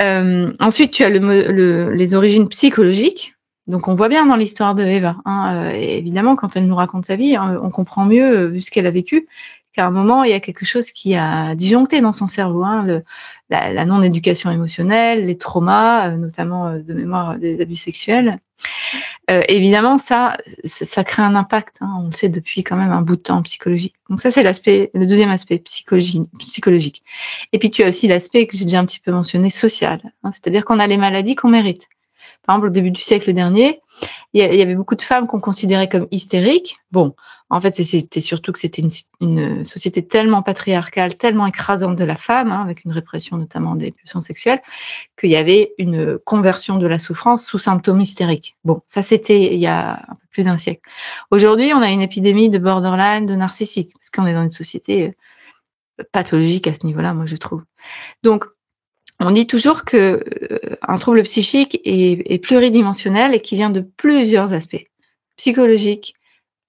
[0.00, 3.34] Euh, ensuite, tu as le, les origines psychologiques.
[3.68, 5.16] Donc, on voit bien dans l'histoire de Eva.
[5.24, 8.70] Hein, euh, évidemment, quand elle nous raconte sa vie, hein, on comprend mieux, vu ce
[8.72, 9.28] qu'elle a vécu,
[9.72, 12.64] qu'à un moment, il y a quelque chose qui a disjoncté dans son cerveau.
[12.64, 13.04] Hein, le,
[13.52, 18.38] la, non-éducation émotionnelle, les traumas, euh, notamment euh, de mémoire des abus sexuels.
[19.30, 21.76] Euh, évidemment, ça, ça, crée un impact.
[21.80, 23.92] Hein, on le sait depuis quand même un bout de temps en psychologie.
[24.08, 27.02] Donc ça, c'est l'aspect, le deuxième aspect psychologique.
[27.52, 30.00] Et puis tu as aussi l'aspect que j'ai déjà un petit peu mentionné social.
[30.22, 31.88] Hein, C'est-à-dire qu'on a les maladies qu'on mérite.
[32.44, 33.80] Par exemple, au début du siècle dernier,
[34.32, 36.78] il y avait beaucoup de femmes qu'on considérait comme hystériques.
[36.90, 37.14] Bon,
[37.52, 38.82] en fait, c'était surtout que c'était
[39.20, 43.92] une, société tellement patriarcale, tellement écrasante de la femme, hein, avec une répression notamment des
[43.92, 44.62] pulsions sexuelles,
[45.20, 48.56] qu'il y avait une conversion de la souffrance sous symptômes hystériques.
[48.64, 50.80] Bon, ça c'était il y a un peu plus d'un siècle.
[51.30, 55.14] Aujourd'hui, on a une épidémie de borderline, de narcissique, parce qu'on est dans une société
[56.00, 57.64] euh, pathologique à ce niveau-là, moi je trouve.
[58.22, 58.46] Donc,
[59.20, 64.54] on dit toujours que euh, un trouble psychique est, pluridimensionnel et qui vient de plusieurs
[64.54, 64.86] aspects
[65.36, 66.14] psychologiques,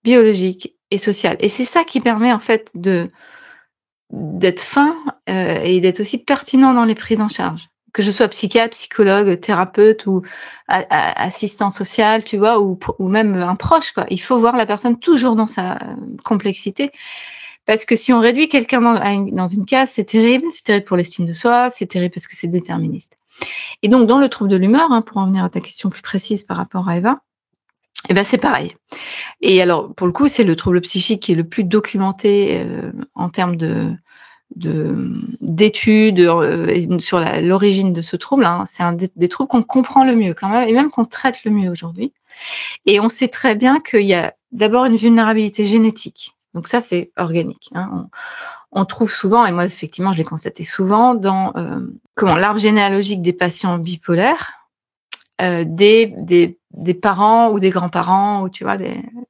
[0.04, 1.38] biologiques et social.
[1.40, 3.10] Et c'est ça qui permet en fait de
[4.12, 4.96] d'être fin
[5.28, 7.70] euh, et d'être aussi pertinent dans les prises en charge.
[7.94, 10.24] Que je sois psychiatre, psychologue, thérapeute ou
[10.68, 14.06] assistant social, tu vois, ou, ou même un proche, quoi.
[14.10, 15.80] Il faut voir la personne toujours dans sa
[16.24, 16.92] complexité
[17.66, 20.46] parce que si on réduit quelqu'un dans, une case, c'est terrible.
[20.52, 23.18] C'est terrible pour l'estime de soi, c'est terrible parce que c'est déterministe.
[23.82, 26.02] Et donc, dans le trouble de l'humeur, hein, pour en venir à ta question plus
[26.02, 27.22] précise par rapport à Eva,
[28.10, 28.76] eh ben c'est pareil.
[29.42, 32.92] Et alors, pour le coup, c'est le trouble psychique qui est le plus documenté euh,
[33.16, 33.96] en termes de
[34.56, 38.46] d'études euh, sur l'origine de ce trouble.
[38.46, 38.64] Hein.
[38.68, 41.52] C'est un des, troubles qu'on comprend le mieux quand même, et même qu'on traite le
[41.52, 42.14] mieux aujourd'hui.
[42.86, 46.36] Et on sait très bien qu'il y a d'abord une vulnérabilité génétique.
[46.54, 47.70] Donc ça, c'est organique.
[47.74, 48.10] Hein.
[48.72, 51.80] On, trouve souvent, et moi effectivement, je l'ai constaté souvent, dans euh,
[52.16, 54.52] comment l'arbre généalogique des patients bipolaires,
[55.42, 58.78] euh, des, des, des, parents ou des grands-parents, ou tu vois,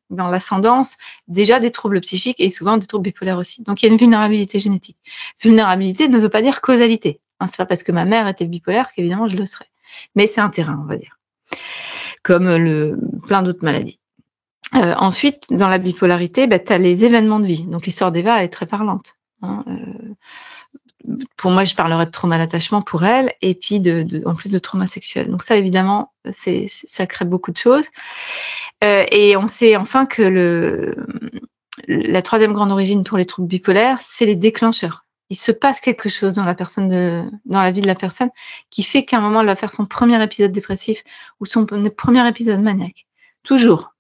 [0.10, 3.62] dans l'ascendance, déjà des troubles psychiques et souvent des troubles bipolaires aussi.
[3.64, 4.98] Donc il y a une vulnérabilité génétique.
[5.42, 7.20] Vulnérabilité ne veut pas dire causalité.
[7.40, 9.68] Hein, c'est pas parce que ma mère était bipolaire qu'évidemment je le serais.
[10.16, 11.20] Mais c'est un terrain, on va dire.
[12.24, 14.00] Comme le, plein d'autres maladies.
[14.76, 17.64] Euh, ensuite, dans la bipolarité, bah, tu as les événements de vie.
[17.66, 19.16] Donc l'histoire d'Eva est très parlante.
[19.42, 20.16] Hein, euh,
[21.38, 24.60] pour moi, je parlerai de trauma d'attachement pour elle, et puis de, en plus de
[24.60, 25.30] trauma sexuel.
[25.30, 27.86] Donc ça, évidemment, ça crée beaucoup de choses.
[28.84, 30.96] Euh, et on sait enfin que
[31.88, 35.06] la troisième grande origine pour les troubles bipolaires, c'est les déclencheurs.
[35.30, 38.30] Il se passe quelque chose dans la personne, de, dans la vie de la personne,
[38.70, 41.04] qui fait qu'à un moment, elle va faire son premier épisode dépressif
[41.40, 43.08] ou son premier épisode maniaque.
[43.44, 43.94] Toujours.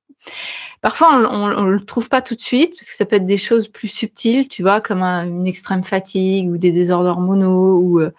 [0.81, 3.37] Parfois, on, ne le trouve pas tout de suite parce que ça peut être des
[3.37, 8.11] choses plus subtiles, tu vois, comme une extrême fatigue ou des désordres hormonaux ou, euh,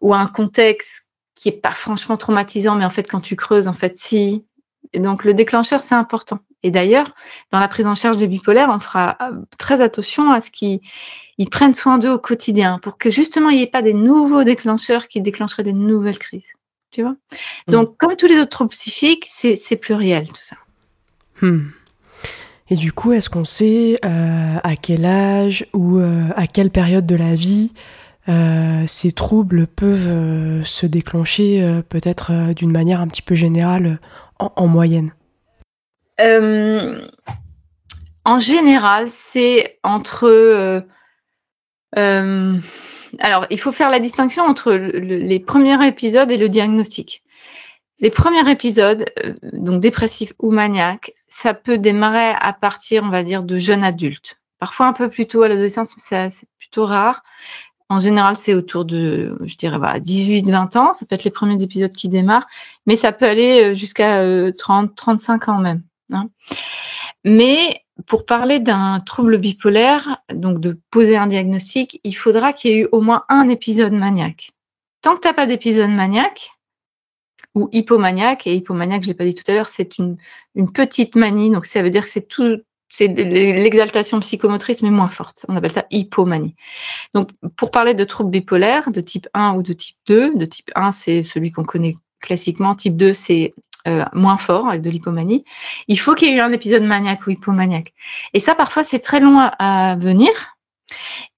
[0.00, 3.72] ou un contexte qui est pas franchement traumatisant, mais en fait, quand tu creuses, en
[3.72, 4.44] fait, si.
[4.92, 6.38] Et donc, le déclencheur, c'est important.
[6.62, 7.14] Et d'ailleurs,
[7.50, 10.80] dans la prise en charge des bipolaires, on fera euh, très attention à ce qu'ils
[11.50, 15.08] prennent soin d'eux au quotidien pour que justement, il n'y ait pas des nouveaux déclencheurs
[15.08, 16.52] qui déclencheraient des nouvelles crises.
[16.90, 17.16] Tu vois?
[17.66, 17.72] Mmh.
[17.72, 20.56] Donc, comme tous les autres troubles psychiques, c'est pluriel tout ça.
[21.40, 21.68] Hmm.
[22.70, 27.06] Et du coup, est-ce qu'on sait euh, à quel âge ou euh, à quelle période
[27.06, 27.72] de la vie
[28.28, 33.98] euh, ces troubles peuvent se déclencher peut-être d'une manière un petit peu générale
[34.38, 35.12] en, moyenne?
[36.18, 36.98] En
[38.38, 40.84] général, c'est entre...
[41.96, 47.22] alors, il faut faire la distinction entre les premiers épisodes et le diagnostic.
[48.00, 49.06] Les premiers épisodes,
[49.52, 54.38] donc dépressifs ou maniaques, ça peut démarrer à partir, on va dire, de jeunes adultes.
[54.58, 57.22] Parfois un peu plus tôt à l'adolescence, mais c'est plutôt rare.
[57.88, 60.92] En général, c'est autour de, je dirais, 18-20 ans.
[60.92, 62.46] Ça peut être les premiers épisodes qui démarrent,
[62.86, 64.22] mais ça peut aller euh, jusqu'à
[64.52, 65.82] 30, euh, 35 ans même.
[66.12, 66.28] Hein.
[67.24, 72.74] Mais pour parler d'un trouble bipolaire, donc de poser un diagnostic, il faudra qu'il y
[72.74, 74.50] ait eu au moins un épisode maniaque.
[75.00, 76.50] Tant que tu n'as pas d'épisode maniaque,
[77.58, 78.46] ou hypomaniaque.
[78.46, 80.16] Et hypomaniaque, je l'ai pas dit tout à l'heure, c'est une,
[80.72, 81.50] petite manie.
[81.50, 82.58] Donc ça veut dire que c'est tout,
[82.90, 85.44] c'est l'exaltation psychomotrice, mais moins forte.
[85.48, 86.54] On appelle ça hypomanie.
[87.14, 90.70] Donc, pour parler de troubles bipolaires de type 1 ou de type 2, de type
[90.74, 92.74] 1, c'est celui qu'on connaît classiquement.
[92.74, 93.54] Type 2, c'est
[93.86, 95.44] euh, moins fort avec de l'hypomanie.
[95.86, 97.92] Il faut qu'il y ait eu un épisode maniaque ou hypomaniaque.
[98.34, 100.30] Et ça, parfois, c'est très long à, venir.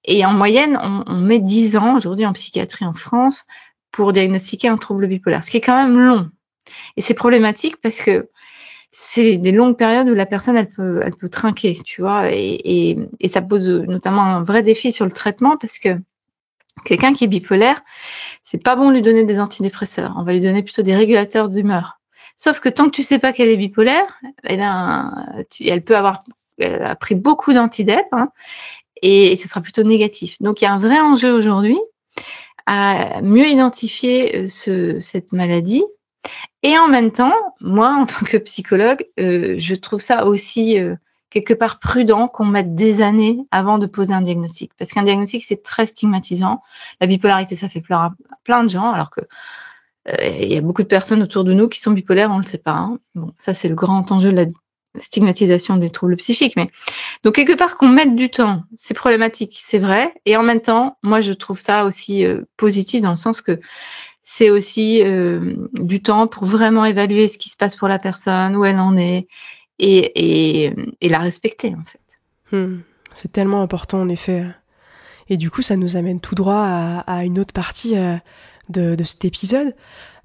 [0.04, 3.44] Et en moyenne, on, on met 10 ans aujourd'hui en psychiatrie en France
[3.90, 6.30] pour diagnostiquer un trouble bipolaire, ce qui est quand même long.
[6.96, 8.28] Et c'est problématique parce que
[8.92, 12.60] c'est des longues périodes où la personne elle peut elle peut trinquer, tu vois, et,
[12.64, 15.96] et, et, ça pose notamment un vrai défi sur le traitement parce que
[16.84, 17.82] Quelqu'un qui est bipolaire,
[18.44, 20.14] c'est pas bon de lui donner des antidépresseurs.
[20.16, 21.98] On va lui donner plutôt des régulateurs d'humeur.
[22.36, 24.18] Sauf que tant que tu sais pas qu'elle est bipolaire,
[24.48, 26.24] eh ben, elle peut avoir
[27.00, 28.30] pris beaucoup d'antidep hein,
[29.02, 30.40] et, ce sera plutôt négatif.
[30.40, 31.78] Donc il y a un vrai enjeu aujourd'hui
[33.22, 35.84] mieux identifier euh, ce, cette maladie.
[36.62, 40.94] Et en même temps, moi, en tant que psychologue, euh, je trouve ça aussi euh,
[41.30, 44.72] quelque part prudent qu'on mette des années avant de poser un diagnostic.
[44.78, 46.62] Parce qu'un diagnostic, c'est très stigmatisant.
[47.00, 48.12] La bipolarité, ça fait peur à
[48.44, 49.20] plein de gens, alors que
[50.22, 52.48] il y a beaucoup de personnes autour de nous qui sont bipolaires, on ne le
[52.48, 52.72] sait pas.
[52.72, 52.98] Hein.
[53.14, 54.46] Bon, ça, c'est le grand enjeu de la
[54.98, 56.56] stigmatisation des troubles psychiques.
[56.56, 56.70] Mais
[57.22, 60.14] donc quelque part qu'on mette du temps, c'est problématique, c'est vrai.
[60.26, 63.60] Et en même temps, moi, je trouve ça aussi euh, positif dans le sens que
[64.22, 68.54] c'est aussi euh, du temps pour vraiment évaluer ce qui se passe pour la personne,
[68.56, 69.26] où elle en est,
[69.78, 70.72] et,
[71.02, 72.56] la respecter en fait.
[72.56, 72.80] Hmm.
[73.14, 74.44] C'est tellement important en effet.
[75.28, 78.16] Et du coup, ça nous amène tout droit à, à une autre partie euh,
[78.70, 79.74] de, cet épisode.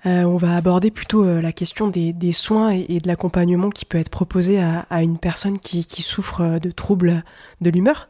[0.05, 3.97] Euh, on va aborder plutôt euh, la question des, soins et, de l'accompagnement qui peut
[3.97, 7.23] être proposé à, une personne qui, souffre de troubles
[7.61, 8.07] de l'humeur.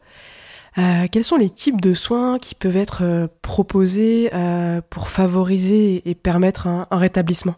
[0.78, 4.30] Euh, quels sont les types de soins qui peuvent être proposés
[4.90, 7.56] pour favoriser et permettre un, rétablissement?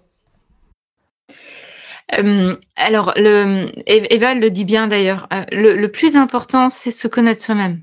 [2.16, 7.42] Euh, alors, Eva le dit bien d'ailleurs, euh, le, le, plus important, c'est se connaître
[7.42, 7.82] soi-même.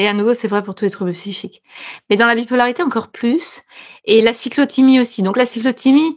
[0.00, 1.62] Et à nouveau, c'est vrai pour tous les troubles psychiques.
[2.08, 3.60] Mais dans la bipolarité, encore plus.
[4.06, 5.22] Et la cyclothymie aussi.
[5.22, 6.16] Donc la cyclothymie,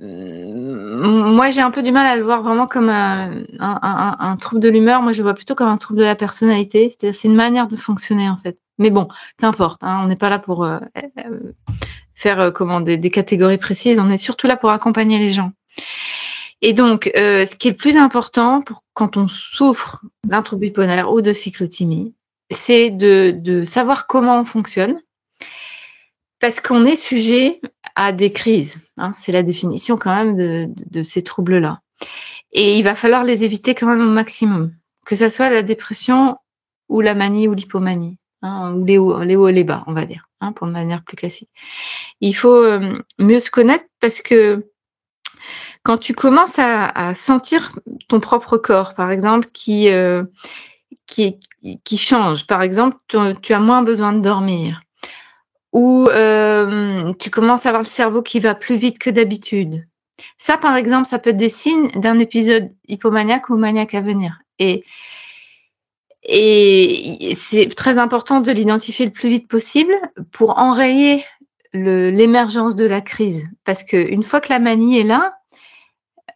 [0.00, 4.70] moi, j'ai un peu du mal à le voir vraiment comme un, un, trouble de
[4.70, 5.02] l'humeur.
[5.02, 6.88] Moi, je le vois plutôt comme un trouble de la personnalité.
[6.88, 8.58] C'est-à-dire, c'est une manière de fonctionner, en fait.
[8.78, 9.06] Mais bon,
[9.36, 9.84] qu'importe.
[9.84, 11.52] Hein, on n'est pas là pour euh, euh
[12.14, 13.98] faire euh, comment, des, catégories précises.
[13.98, 15.52] On est surtout là pour accompagner les gens.
[16.62, 20.62] Et donc, euh, ce qui est le plus important pour quand on souffre d'un trouble
[20.62, 22.14] bipolaire ou de cyclothymie,
[22.50, 25.00] c'est de, de savoir comment on fonctionne,
[26.40, 27.60] parce qu'on est sujet
[27.94, 28.78] à des crises.
[28.96, 31.80] Hein, c'est la définition quand même de, de, de ces troubles-là.
[32.52, 34.72] Et il va falloir les éviter quand même au maximum,
[35.06, 36.36] que ce soit la dépression
[36.88, 39.92] ou la manie ou l'hypomanie, hein, ou les hauts, les hauts et les bas, on
[39.92, 41.50] va dire, hein, pour de manière plus classique.
[42.20, 44.66] Il faut euh, mieux se connaître parce que
[45.82, 47.78] quand tu commences à, à, sentir
[48.08, 50.24] ton propre corps, par exemple, qui, euh,
[51.06, 51.38] qui,
[51.84, 54.82] qui change, par exemple, tu, tu, as moins besoin de dormir,
[55.72, 59.86] ou euh, tu commences à avoir le cerveau qui va plus vite que d'habitude.
[60.38, 64.40] Ça, par exemple, ça peut être des signes d'un épisode hypomaniaque ou maniaque à venir.
[64.58, 64.84] Et,
[66.22, 69.94] et c'est très important de l'identifier le plus vite possible
[70.32, 71.24] pour enrayer
[71.72, 73.46] l'émergence de la crise.
[73.64, 75.34] Parce qu'une fois que la manie est là,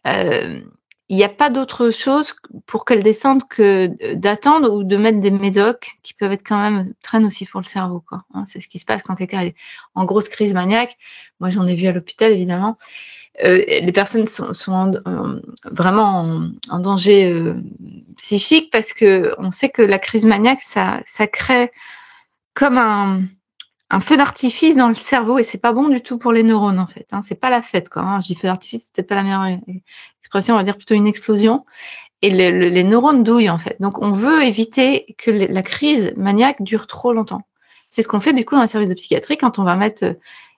[0.07, 0.61] euh,
[1.09, 2.35] il n'y a pas d'autre chose
[2.65, 6.93] pour qu'elle descende que d'attendre ou de mettre des médocs qui peuvent être quand même
[7.03, 8.03] très nocifs pour le cerveau.
[8.33, 9.55] Hein, c'est ce qui se passe quand quelqu'un est
[9.93, 10.97] en grosse crise maniaque.
[11.39, 12.77] Moi, j'en ai vu à l'hôpital, évidemment.
[13.43, 14.91] Euh, les personnes sont, en,
[15.65, 17.55] vraiment en, en danger euh,
[18.17, 21.71] psychique parce que on sait que la crise maniaque, ça, ça crée
[22.53, 23.23] comme un,
[23.89, 26.79] un feu d'artifice dans le cerveau et c'est pas bon du tout pour les neurones
[26.79, 27.07] en fait.
[27.11, 27.21] Hein.
[27.23, 28.01] C'est pas la fête quoi.
[28.01, 28.19] Hein.
[28.19, 29.59] Je dis feu d'artifice, c'est peut-être pas la meilleure
[30.21, 31.65] expression, on va dire plutôt une explosion.
[32.21, 33.79] Et les, neurones douillent en fait.
[33.79, 37.43] Donc on veut éviter que la crise maniaque dure trop longtemps.
[37.89, 40.05] C'est ce qu'on fait du coup dans le service de psychiatrie quand on va mettre
[40.05, 40.13] euh,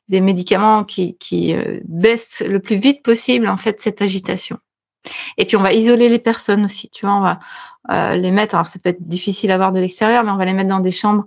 [0.07, 1.17] des médicaments qui,
[1.53, 4.59] euh, baissent le plus vite possible en fait cette agitation.
[5.37, 6.89] Et puis on va isoler les personnes aussi.
[6.89, 7.39] Tu vois, on va
[7.89, 8.55] euh, les mettre.
[8.55, 10.79] Alors ça peut être difficile à voir de l'extérieur, mais on va les mettre dans
[10.79, 11.25] des chambres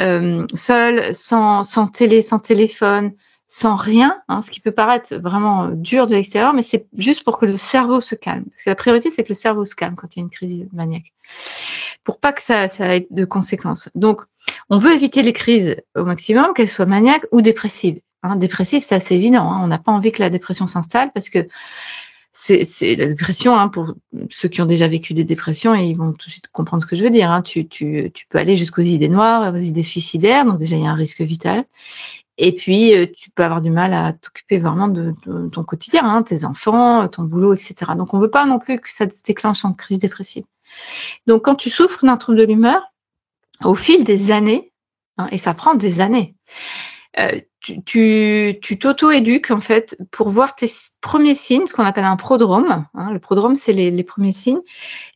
[0.00, 3.12] euh, seul, sans, télé, sans téléphone,
[3.48, 7.38] sans rien, hein, ce qui peut paraître vraiment dur de l'extérieur, mais c'est juste pour
[7.38, 8.44] que le cerveau se calme.
[8.44, 10.30] Parce que la priorité, c'est que le cerveau se calme quand il y a une
[10.30, 11.12] crise maniaque,
[12.04, 13.88] pour pas que ça, ait de conséquences.
[13.94, 14.22] Donc,
[14.68, 18.00] on veut éviter les crises au maximum, qu'elles soient maniaques ou dépressives.
[18.22, 19.50] Hein, c'est assez évident.
[19.50, 19.60] Hein.
[19.62, 21.48] On n'a pas envie que la dépression s'installe parce que
[22.32, 23.94] c'est la dépression, hein, pour
[24.30, 26.86] ceux qui ont déjà vécu des dépressions, et ils vont tout de suite comprendre ce
[26.86, 27.30] que je veux dire.
[27.30, 27.42] Hein.
[27.42, 30.86] Tu, tu, tu peux aller jusqu'aux idées noires, aux idées suicidaires, donc déjà il y
[30.86, 31.64] a un risque vital.
[32.42, 35.14] Et puis, euh, tu peux avoir du mal à t'occuper vraiment de,
[35.52, 37.92] ton quotidien, hein, tes enfants, ton boulot, etc.
[37.98, 40.44] Donc, on ne veut pas non plus que ça se déclenche en crise dépressive.
[41.26, 42.94] Donc, quand tu souffres d'un trouble de l'humeur,
[43.62, 44.72] au fil des années,
[45.18, 46.34] hein, et ça prend des années,
[47.18, 52.86] euh, tu, t'auto-éduques en fait pour voir tes premiers signes, ce qu'on appelle un prodrome.
[52.94, 54.60] Hein, le prodrome, c'est les, premiers signes,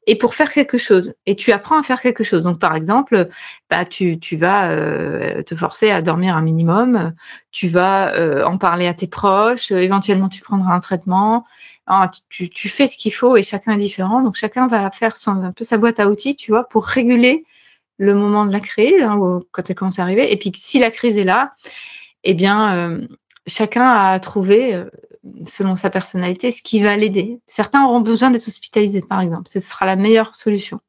[0.06, 1.14] et pour faire quelque chose.
[1.26, 2.42] Et tu apprends à faire quelque chose.
[2.42, 3.28] Donc, par exemple,
[3.70, 7.14] bah, tu, vas euh, te forcer à dormir un minimum,
[7.50, 11.44] tu vas euh, en parler à tes proches, éventuellement tu prendras un traitement.
[11.86, 14.22] Hein, tu, tu, fais ce qu'il faut et chacun est différent.
[14.22, 17.44] Donc, chacun va faire son, un peu sa boîte à outils, tu vois, pour réguler
[17.98, 20.90] le moment de la crise, hein, quand elle commence à arriver, et puis si la
[20.90, 21.52] crise est là,
[22.24, 23.06] eh bien, euh,
[23.46, 24.90] chacun a trouvé, euh,
[25.46, 27.40] selon sa personnalité, ce qui va l'aider.
[27.46, 29.48] Certains auront besoin d'être hospitalisés, par exemple.
[29.48, 30.80] Ce sera la meilleure solution.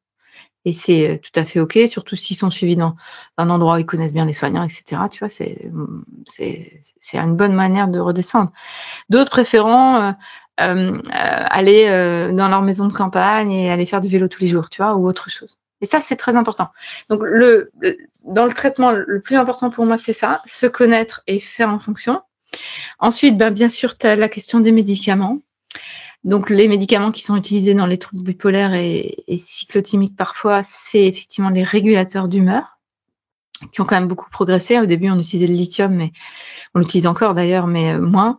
[0.64, 2.96] Et c'est euh, tout à fait OK, surtout s'ils sont suivis dans,
[3.36, 5.02] un endroit où ils connaissent bien les soignants, etc.
[5.10, 5.70] Tu vois, c'est,
[6.26, 8.50] c'est, une bonne manière de redescendre.
[9.10, 10.14] D'autres préférant
[10.58, 11.86] aller
[12.32, 14.96] dans leur maison de campagne et aller faire du vélo tous les jours, tu vois,
[14.96, 15.58] ou autre chose.
[15.80, 16.68] Et ça, c'est très important.
[17.10, 17.70] Donc, le,
[18.24, 21.78] dans le traitement, le plus important pour moi, c'est ça, se connaître et faire en
[21.78, 22.22] fonction.
[22.98, 25.40] Ensuite, ben, bien sûr, tu as la question des médicaments.
[26.24, 31.04] Donc, les médicaments qui sont utilisés dans les troubles bipolaires et, et cyclotimiques parfois, c'est
[31.04, 32.78] effectivement les régulateurs d'humeur,
[33.72, 34.78] qui ont quand même beaucoup progressé.
[34.78, 36.12] Au début, on utilisait le lithium, mais
[36.74, 38.38] on l'utilise encore d'ailleurs, mais euh, moins,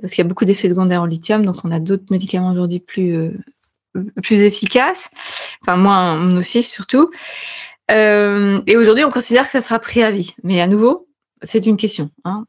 [0.00, 1.44] parce qu'il y a beaucoup d'effets secondaires au lithium.
[1.44, 3.30] Donc, on a d'autres médicaments aujourd'hui plus, euh,
[4.22, 5.08] plus efficace,
[5.62, 7.10] enfin moins nocif surtout.
[7.90, 10.34] Euh, et aujourd'hui, on considère que ça sera pris à vie.
[10.42, 11.08] Mais à nouveau,
[11.42, 12.10] c'est une question.
[12.24, 12.46] Hein.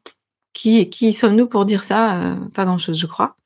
[0.52, 2.16] Qui, sommes-nous pour dire ça?
[2.16, 3.36] Euh, Pas grand-chose, je crois.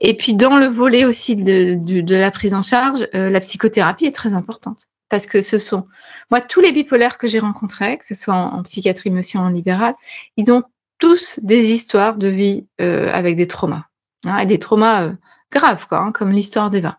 [0.00, 4.06] Et puis dans le volet aussi de, de, la prise en charge, euh, la psychothérapie
[4.06, 4.88] est très importante.
[5.08, 5.86] Parce que ce sont,
[6.30, 9.48] moi, tous les bipolaires que j'ai rencontrés, que ce soit en, psychiatrie, mais aussi en
[9.48, 9.94] libéral,
[10.36, 10.64] ils ont
[10.98, 13.84] tous des histoires de vie avec des traumas.
[14.24, 15.12] Hein, et des traumas
[15.54, 16.98] grave, quoi, hein, comme l'histoire d'Eva.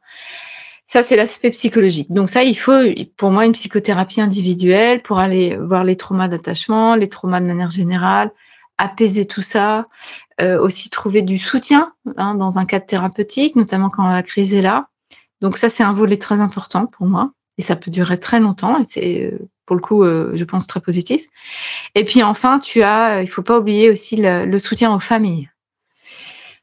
[0.87, 2.11] Ça, c'est l'aspect psychologique.
[2.11, 2.79] Donc ça, il faut,
[3.17, 7.71] pour moi, une psychothérapie individuelle pour aller voir les traumas d'attachement, les traumas de manière
[7.71, 8.31] générale,
[8.77, 9.87] apaiser tout ça,
[10.41, 14.61] euh, aussi trouver du soutien hein, dans un cadre thérapeutique, notamment quand la crise est
[14.61, 14.89] là.
[15.41, 18.79] Donc ça, c'est un volet très important pour moi et ça peut durer très longtemps
[18.79, 21.25] et c'est euh, pour le coup, euh, je pense très positif.
[21.95, 25.49] Et puis enfin, tu as, il faut pas oublier aussi le, soutien aux familles,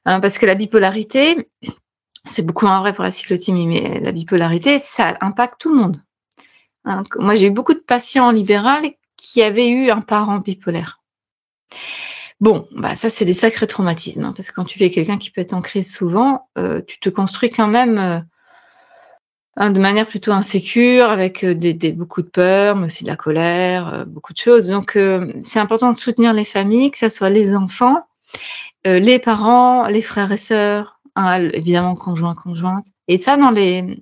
[0.05, 1.49] hein, parce que la bipolarité,
[2.25, 6.01] c'est beaucoup moins vrai pour la cyclotimie, mais la bipolarité, ça impacte tout le monde.
[6.85, 11.01] Hein, moi, j'ai eu beaucoup de patients en libéral qui avaient eu un parent bipolaire.
[12.41, 15.31] Bon, bah ça c'est des sacrés traumatismes, hein, parce que quand tu fais quelqu'un qui
[15.31, 18.19] peut être en crise souvent, euh, tu te construis quand même euh,
[19.57, 23.15] hein, de manière plutôt insécure, avec euh, des, beaucoup de peur, mais aussi de la
[23.15, 24.67] colère, beaucoup de choses.
[24.67, 24.99] Donc
[25.43, 28.05] c'est important de soutenir les familles, que ce soit les enfants,
[28.85, 32.87] les parents, les frères et sœurs, évidemment conjoint, conjointe.
[33.09, 34.01] Et ça, dans les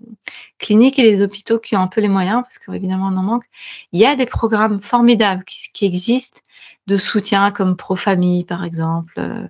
[0.58, 3.44] cliniques et les hôpitaux qui ont un peu les moyens, parce qu'évidemment on en manque,
[3.92, 6.40] il y a des programmes formidables qui, existent
[6.86, 9.46] de soutien comme Pro-Famille, par exemple, euh,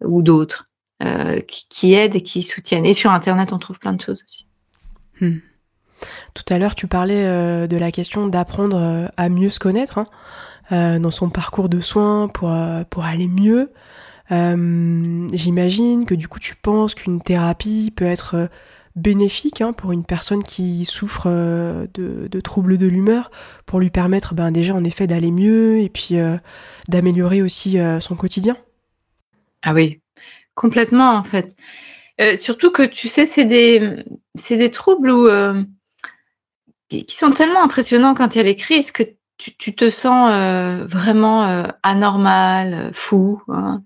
[0.00, 0.68] ou d'autres,
[1.02, 2.86] euh, qui, aident et qui soutiennent.
[2.86, 4.46] Et sur Internet, on trouve plein de choses aussi.
[5.20, 5.38] Hmm.
[6.34, 10.04] Tout à l'heure, tu parlais euh, de la question d'apprendre à mieux se connaître
[10.70, 12.54] hein, dans son parcours de soins pour,
[12.90, 13.72] pour aller mieux.
[14.32, 18.46] Euh, j'imagine que du coup tu penses qu'une thérapie peut être euh,
[18.96, 23.30] bénéfique hein, pour une personne qui souffre euh, de, troubles de l'humeur,
[23.66, 26.16] pour lui permettre ben, déjà en effet d'aller mieux et puis
[26.88, 28.56] d'améliorer aussi son quotidien?
[29.62, 30.00] Ah oui,
[30.54, 31.56] complètement en fait.
[32.36, 35.66] surtout que tu sais, c'est des, troubles
[36.88, 39.02] qui sont tellement impressionnants quand il y a les crises que
[39.38, 40.30] tu, te sens
[40.86, 43.42] vraiment anormal, fou.
[43.48, 43.82] Hein.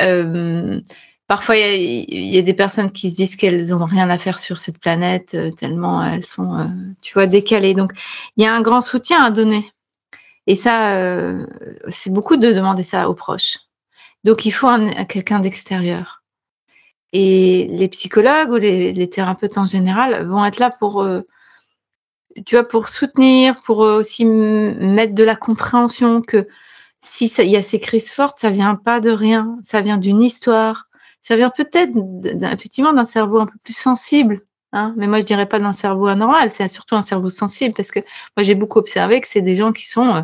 [0.00, 0.80] Euh,
[1.26, 4.58] parfois, il y, a des personnes qui se disent qu'elles n'ont rien à faire sur
[4.58, 6.64] cette planète, euh, tellement elles sont, euh,
[7.00, 7.74] tu vois, décalées.
[7.74, 7.92] Donc,
[8.36, 9.70] il y a un grand soutien à donner.
[10.46, 10.96] Et ça,
[11.88, 13.58] c'est beaucoup de demander ça aux proches.
[14.22, 14.68] Donc, il faut
[15.08, 16.22] quelqu'un d'extérieur.
[17.12, 21.04] Et les psychologues ou les, thérapeutes en général vont être là pour,
[22.46, 26.46] tu vois, pour soutenir, pour aussi mettre de la compréhension que
[27.04, 30.22] si il y a ces crises fortes, ça vient pas de rien, ça vient d'une
[30.22, 30.88] histoire,
[31.20, 31.96] ça vient peut-être
[32.52, 34.42] effectivement d'un cerveau un peu plus sensible.
[34.72, 37.90] Hein, mais moi, je dirais pas d'un cerveau anormal, c'est surtout un cerveau sensible parce
[37.90, 38.00] que
[38.36, 40.22] moi, j'ai beaucoup observé que c'est des gens qui sont euh,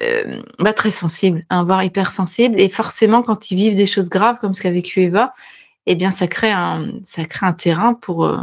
[0.00, 2.58] euh bah, très sensibles, hein, voire hypersensibles.
[2.60, 5.32] Et forcément, quand ils vivent des choses graves comme ce qu'a vécu Eva,
[5.86, 8.38] eh bien, ça crée un, ça crée un terrain pour, euh,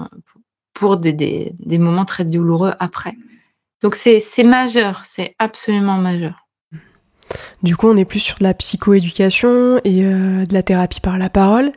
[0.74, 3.16] pour des, des, des moments très douloureux après.
[3.82, 6.47] Donc, c'est majeur, c'est absolument majeur.
[7.64, 11.18] Du coup, on est plus sur de la psychoéducation et euh, de la thérapie par
[11.18, 11.72] la parole.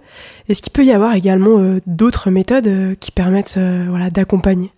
[0.49, 4.73] Est-ce qu'il peut y avoir également euh, d'autres méthodes euh, qui permettent d'accompagner?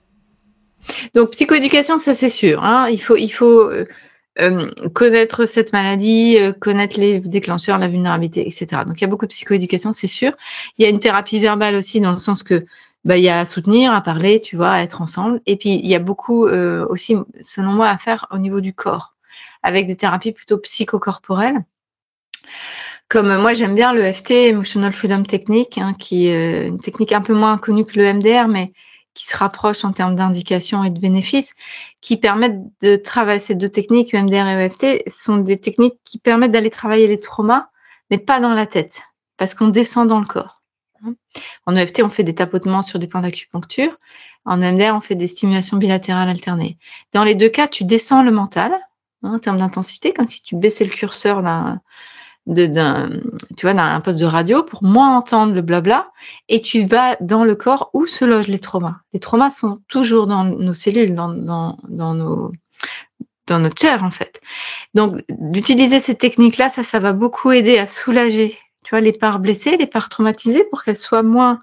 [1.14, 2.62] Donc, psychoéducation, ça c'est sûr.
[2.62, 2.88] Hein.
[2.90, 3.70] Il faut, il faut
[4.94, 8.82] connaître cette maladie, connaître les déclencheurs, la vulnérabilité, etc.
[8.86, 10.32] Donc, il y a beaucoup de psychoéducation, c'est sûr.
[10.78, 12.64] Il y a une thérapie verbale aussi, dans le sens que
[13.04, 15.40] bah, il y a à soutenir, à parler, tu vois, à être ensemble.
[15.46, 19.11] Et puis, il y a beaucoup aussi, selon moi, à faire au niveau du corps
[19.62, 21.64] avec des thérapies plutôt psychocorporelles.
[23.08, 27.20] Comme moi, j'aime bien le FT, Emotional Freedom Technique, hein, qui est une technique un
[27.20, 28.72] peu moins connue que le MDR, mais
[29.14, 31.54] qui se rapproche en termes d'indications et de bénéfices,
[32.00, 36.52] qui permettent de travailler ces deux techniques, UMDR et EFT, sont des techniques qui permettent
[36.52, 37.68] d'aller travailler les traumas,
[38.10, 39.02] mais pas dans la tête,
[39.36, 40.62] parce qu'on descend dans le corps.
[41.66, 43.98] En EFT, on fait des tapotements sur des points d'acupuncture.
[44.44, 46.78] En EMDR, on fait des stimulations bilatérales alternées.
[47.12, 48.72] Dans les deux cas, tu descends le mental
[49.22, 51.80] en termes d'intensité, comme si tu baissais le curseur d'un
[52.46, 53.08] d'un,
[53.56, 56.10] tu vois, d'un poste de radio pour moins entendre le blabla
[56.48, 58.96] et tu vas dans le corps où se logent les traumas.
[59.12, 62.50] Les traumas sont toujours dans nos cellules, dans, dans, dans nos,
[63.46, 64.40] dans notre chair en fait.
[64.94, 69.38] Donc d'utiliser ces techniques-là, ça, ça va beaucoup aider à soulager, tu vois, les parts
[69.38, 71.62] blessées, les parts traumatisées pour qu'elles soient moins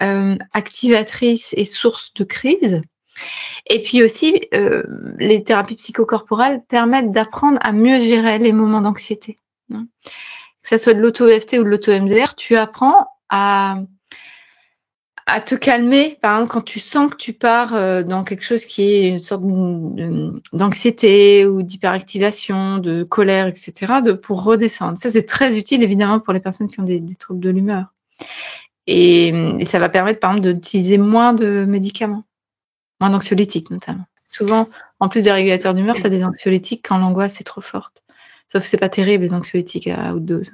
[0.00, 2.80] euh, activatrices et sources de crise.
[3.66, 4.82] Et puis aussi, euh,
[5.18, 9.38] les thérapies psychocorporelles permettent d'apprendre à mieux gérer les moments d'anxiété.
[9.72, 9.86] Hein.
[10.62, 13.76] Que ce soit de l'auto-EFT ou de l'auto-MDR, tu apprends à,
[15.46, 18.82] te calmer, par exemple, quand tu sens que tu pars euh, dans quelque chose qui
[18.82, 19.44] est une sorte
[20.52, 24.98] d'anxiété ou d'hyperactivation, de colère, etc., pour redescendre.
[24.98, 27.94] Ça, c'est très utile, évidemment, pour les personnes qui ont des, troubles de l'humeur.
[28.88, 29.32] Et,
[29.64, 32.24] ça va permettre, par exemple, d'utiliser moins de médicaments,
[33.00, 34.06] moins d'anxiolytiques, notamment.
[34.30, 34.68] Souvent,
[35.00, 38.04] en plus des régulateurs d'humeur, tu as des anxiolytiques quand l'angoisse est trop forte.
[38.46, 40.52] Sauf que c'est pas terrible les anxiolytiques à haute dose.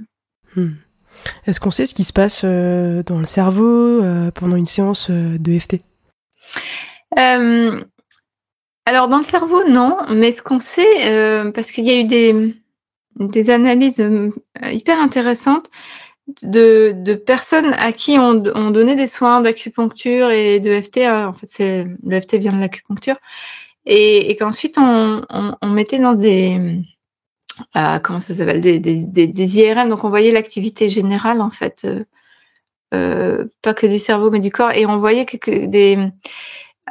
[0.55, 0.73] Hmm.
[1.47, 5.09] Est-ce qu'on sait ce qui se passe euh, dans le cerveau euh, pendant une séance
[5.11, 5.81] euh, de FT
[8.87, 12.55] Alors dans le cerveau, non, mais ce qu'on sait, parce qu'il y a eu des,
[13.19, 14.05] des analyses
[14.63, 15.71] hyper intéressantes
[16.43, 20.99] de, personnes à qui on, on donnait des soins d'acupuncture et de FT.
[21.09, 23.17] En fait, c'est le FT vient de l'acupuncture,
[23.87, 25.25] et, qu'ensuite on,
[25.63, 26.83] mettait dans des
[27.77, 29.89] euh, comment ça s'appelle des, IRM.
[29.89, 32.05] Donc on voyait l'activité générale en fait, euh,
[32.95, 35.97] euh, pas que du cerveau mais du corps, et on voyait que, des,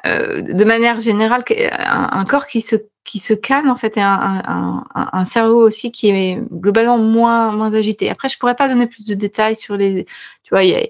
[0.06, 1.44] de manière générale
[1.78, 6.10] un, corps qui se qui se calme en fait et un, un, cerveau aussi qui
[6.10, 8.10] est globalement moins moins agité.
[8.10, 10.06] Après je pourrais pas donner plus de détails sur les,
[10.44, 10.86] tu vois il y a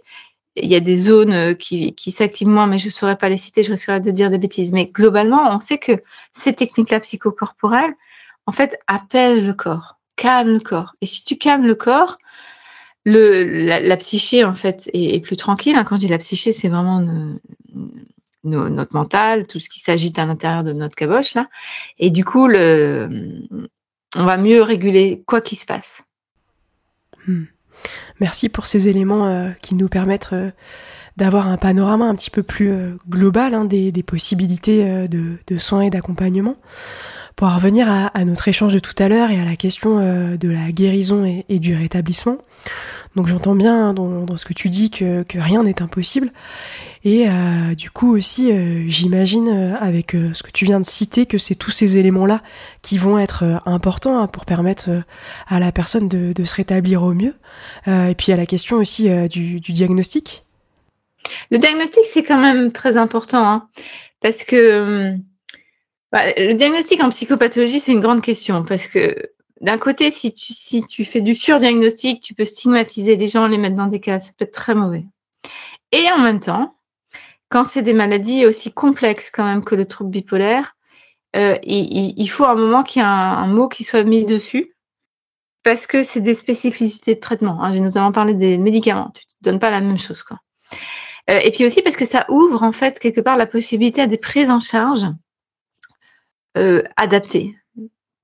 [0.55, 3.63] y a des zones qui, qui s'activent moins, mais je ne saurais pas les citer,
[3.63, 4.72] je risquerais de dire des bêtises.
[4.72, 6.01] Mais globalement, on sait que
[6.32, 7.93] ces techniques-là psychocorporelles,
[8.45, 10.95] en fait, apaise le corps, calme le corps.
[11.01, 12.18] Et si tu calmes le corps,
[13.03, 15.76] le, la, psyché, en fait, est, plus tranquille.
[15.76, 15.84] Hein.
[15.84, 17.05] Quand je dis la psyché, c'est vraiment
[18.46, 21.48] notre mental, tout ce qui s'agite à l'intérieur de notre caboche, là.
[22.00, 26.04] Et du coup, on va mieux réguler quoi qu'il se passe.
[27.28, 27.46] Hmm.
[28.20, 30.52] Merci pour ces éléments euh, qui nous permettent euh,
[31.18, 35.89] d'avoir un panorama un petit peu plus euh, global hein, des, possibilités de, soins et
[35.89, 36.56] d'accompagnement.
[37.36, 40.00] Pour revenir à, notre échange de tout à l'heure et à la question
[40.38, 42.38] de la guérison et, du rétablissement,
[43.18, 46.32] donc j'entends bien hein, dans, ce que tu dis que, rien n'est impossible.
[47.06, 49.47] Et euh, du coup aussi, euh, j'imagine
[49.80, 52.41] avec ce que tu viens de citer que c'est tous ces éléments-là
[52.82, 54.89] qui vont être importants hein, pour permettre
[55.47, 57.36] à la personne de, se rétablir au mieux.
[57.88, 60.45] et puis à la question aussi du, diagnostic.
[61.51, 63.68] Le diagnostic, c'est quand même très important hein,
[64.22, 65.22] parce que hum,
[66.12, 69.16] bah, le diagnostic en psychopathologie, c'est une grande question parce que
[69.62, 73.58] d'un côté, si tu, si tu fais du surdiagnostic, tu peux stigmatiser les gens, les
[73.58, 75.06] mettre dans des cas, ça peut être très mauvais.
[75.91, 76.74] Et en même temps,
[77.50, 80.76] quand c'est des maladies aussi complexes quand même que le trouble bipolaire,
[81.36, 84.74] euh, il, faut un moment qu'il y ait un, mot qui soit mis dessus
[85.64, 87.62] parce que c'est des spécificités de traitement.
[87.62, 87.72] Hein.
[87.72, 89.12] J'ai notamment parlé des médicaments.
[89.14, 90.24] Tu ne donnes pas la même chose.
[90.24, 90.39] Quoi.
[91.30, 94.08] Euh, et puis aussi parce que ça ouvre en fait quelque part la possibilité à
[94.08, 95.08] des prises en charge
[96.58, 97.56] euh, adapté.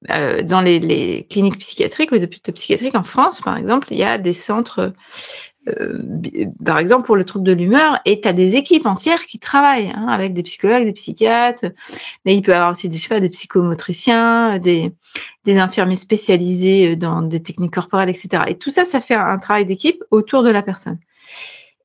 [0.09, 4.17] Euh, dans les, cliniques psychiatriques les hôpitaux psychiatriques en France, par exemple, il y a
[4.17, 4.93] des centres,
[6.64, 10.07] par exemple pour le trouble de l'humeur, et tu des équipes entières qui travaillent hein,
[10.07, 11.66] avec des psychologues, des psychiatres,
[12.26, 14.91] mais il peut y avoir aussi des, je sais pas, des psychomotriciens, des,
[15.45, 18.43] des infirmiers spécialisés dans des techniques corporelles, etc.
[18.47, 20.97] Et tout ça, ça fait un travail d'équipe autour de la personne.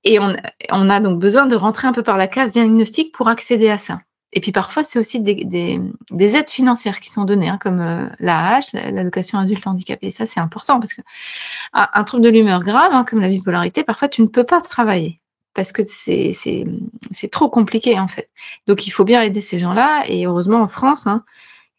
[0.04, 0.34] Et on,
[0.70, 3.78] on a donc besoin de rentrer un peu par la case diagnostique pour accéder à
[3.78, 4.00] ça.
[4.36, 5.80] Et puis parfois, c'est aussi des, des,
[6.10, 10.10] des, aides financières qui sont données, hein, comme euh, l'AH, l'allocation adulte handicapé.
[10.10, 11.00] Ça, c'est important parce que
[11.72, 15.22] un, trouble de l'humeur grave, hein, comme la bipolarité, parfois tu ne peux pas travailler
[15.54, 16.66] parce que c'est
[17.32, 18.28] trop compliqué en fait.
[18.66, 20.04] Donc il faut bien aider ces gens-là.
[20.06, 21.24] Et heureusement en France, hein,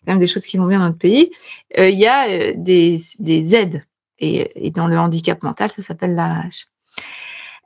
[0.04, 1.32] quand même des choses qui vont bien dans notre pays,
[1.78, 3.86] euh, il y a euh, des, des aides.
[4.18, 6.66] Et, et, dans le handicap mental, ça s'appelle l'AH.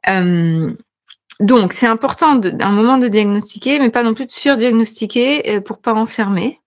[0.10, 0.74] Euh,
[1.40, 5.80] donc, c'est important d'un moment de diagnostiquer, mais pas non plus de surdiagnostiquer euh, pour
[5.80, 6.60] pas enfermer.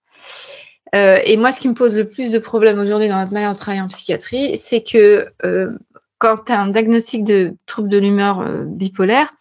[0.95, 3.53] Euh, et moi, ce qui me pose le plus de problèmes aujourd'hui dans notre manière
[3.53, 5.77] de travailler en psychiatrie, c'est que euh,
[6.19, 9.35] quand tu as un diagnostic de trouble de l'humeur bipolaire,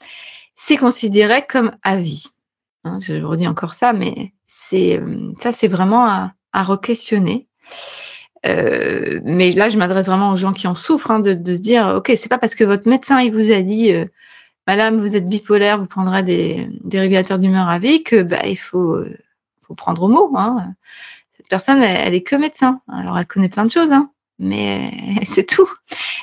[0.55, 2.25] c'est considéré comme à vie.
[2.83, 4.99] Hein, je redis encore ça, mais c'est
[5.39, 7.47] ça, c'est vraiment à, à re-questionner.
[8.45, 11.61] Euh, mais là, je m'adresse vraiment aux gens qui en souffrent, hein, de, de, se
[11.61, 14.05] dire, ok, c'est pas parce que votre médecin il vous a dit, euh,
[14.67, 18.55] Madame, vous êtes bipolaire, vous prendrez des, des régulateurs d'humeur à vie, que bah, il
[18.55, 19.17] faut, euh,
[19.63, 20.31] faut prendre au mot.
[20.37, 20.73] Hein.
[21.31, 22.81] Cette personne, elle, est que médecin.
[22.87, 24.91] Alors, elle connaît plein de choses, hein, mais
[25.25, 25.69] c'est tout.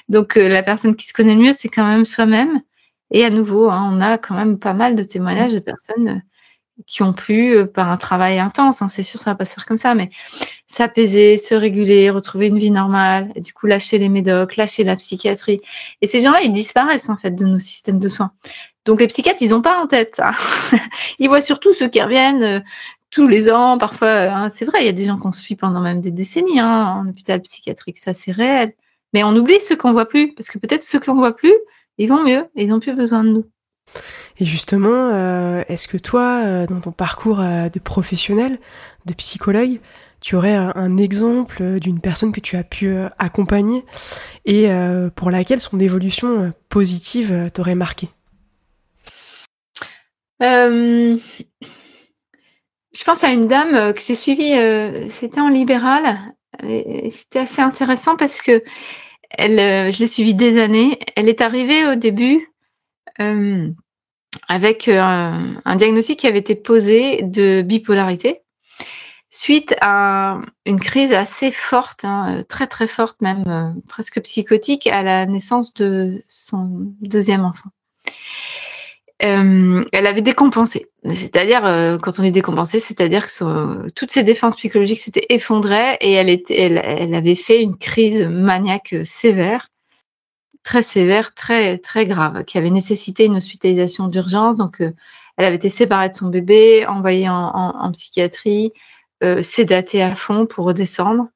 [0.08, 2.62] Donc, euh, la personne qui se connaît le mieux, c'est quand même soi-même.
[3.10, 6.22] Et à nouveau, hein, on a quand même pas mal de témoignages de personnes
[6.86, 9.66] qui ont pu, euh, par un travail intense, c'est sûr, ça va pas se faire
[9.66, 10.10] comme ça, mais
[10.70, 14.94] s'apaiser, se réguler, retrouver une vie normale, et du coup lâcher les médocs, lâcher la
[14.94, 15.60] psychiatrie.
[16.00, 18.30] Et ces gens-là, ils disparaissent en fait de nos systèmes de soins.
[18.84, 20.30] Donc les psychiatres, ils ont pas en tête ça.
[21.18, 22.60] ils voient surtout ceux qui reviennent euh,
[23.10, 24.10] tous les ans, parfois.
[24.10, 27.02] Hein, c'est vrai, il y a des gens qu'on suit pendant même des décennies hein,
[27.02, 28.72] en hôpital psychiatrique, ça c'est réel.
[29.12, 31.54] Mais on oublie ceux qu'on voit plus, parce que peut-être ceux qu'on voit plus,
[31.98, 33.44] ils vont mieux, ils ont plus besoin de nous.
[34.38, 38.60] Et justement, euh, est-ce que toi, euh, dans ton parcours de professionnel,
[39.06, 39.80] de psychologue,
[40.20, 43.84] tu aurais un, exemple d'une personne que tu as pu accompagner
[44.44, 44.68] et
[45.14, 48.08] pour laquelle son évolution positive t'aurait marqué?
[50.40, 51.16] Je
[53.04, 54.54] pense à une dame que j'ai suivie,
[55.08, 56.18] c'était en libéral.
[57.10, 58.62] C'était assez intéressant parce que
[59.30, 60.98] elle, je l'ai suivie des années.
[61.16, 62.52] Elle est arrivée au début
[64.48, 65.32] avec euh,
[65.64, 68.42] un diagnostic qui avait été posé de bipolarité
[69.30, 75.02] suite à une crise assez forte, hein, très très forte même, euh, presque psychotique, à
[75.02, 77.70] la naissance de son deuxième enfant.
[79.22, 80.88] Euh, elle avait décompensé.
[81.04, 81.60] C'est-à-dire,
[82.02, 87.34] quand on est décompensé, c'est-à-dire que toutes ses défenses psychologiques s'étaient effondrées et elle, avait
[87.34, 89.70] fait une crise maniaque sévère
[90.62, 94.56] très sévère, très très grave, qui avait nécessité une hospitalisation d'urgence.
[94.56, 94.92] Donc, euh,
[95.36, 98.72] elle avait été séparée de son bébé, envoyée en, psychiatrie,
[99.22, 101.28] euh, sédatée à fond pour redescendre.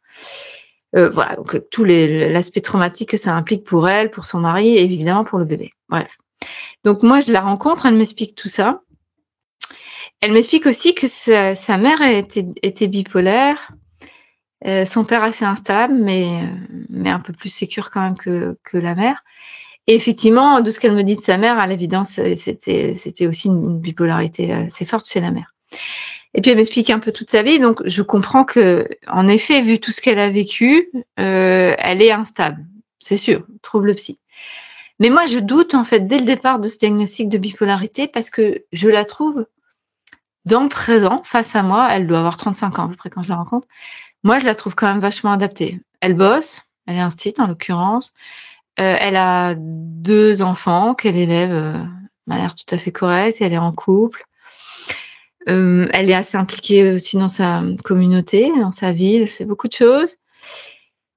[0.96, 4.82] Euh, voilà, donc tout l'aspect traumatique que ça implique pour elle, pour son mari et
[4.82, 5.70] évidemment pour le bébé.
[5.88, 6.16] Bref.
[6.84, 8.82] Donc moi, je la rencontre, elle m'explique tout ça.
[10.20, 13.72] Elle m'explique aussi que sa, mère était, bipolaire,
[14.64, 16.40] euh, son père assez instable, mais,
[16.88, 19.22] mais un peu plus sécure quand même que, que la mère.
[19.86, 23.78] Et effectivement, de ce qu'elle me dit de sa mère, à l'évidence, c'était aussi une
[23.78, 25.54] bipolarité assez forte chez la mère.
[26.34, 29.62] Et puis elle m'explique un peu toute sa vie, donc je comprends que, en effet,
[29.62, 32.66] vu tout ce qu'elle a vécu, euh, elle est instable,
[32.98, 33.46] c'est sûr.
[33.62, 34.18] Trouve le psy.
[35.00, 38.30] Mais moi, je doute en fait dès le départ de ce diagnostic de bipolarité parce
[38.30, 39.46] que je la trouve
[40.44, 41.88] dans le présent, face à moi.
[41.90, 43.66] Elle doit avoir 35 ans à peu près quand je la rencontre.
[44.22, 45.80] Moi, je la trouve quand même vachement adaptée.
[46.00, 48.12] Elle bosse, elle est instite en l'occurrence.
[48.80, 51.88] Euh, elle a deux enfants qu'elle élève euh, de
[52.26, 53.40] manière tout à fait correcte.
[53.40, 54.24] Elle est en couple.
[55.48, 59.22] Euh, elle est assez impliquée aussi dans sa communauté, dans sa ville.
[59.22, 60.16] Elle fait beaucoup de choses.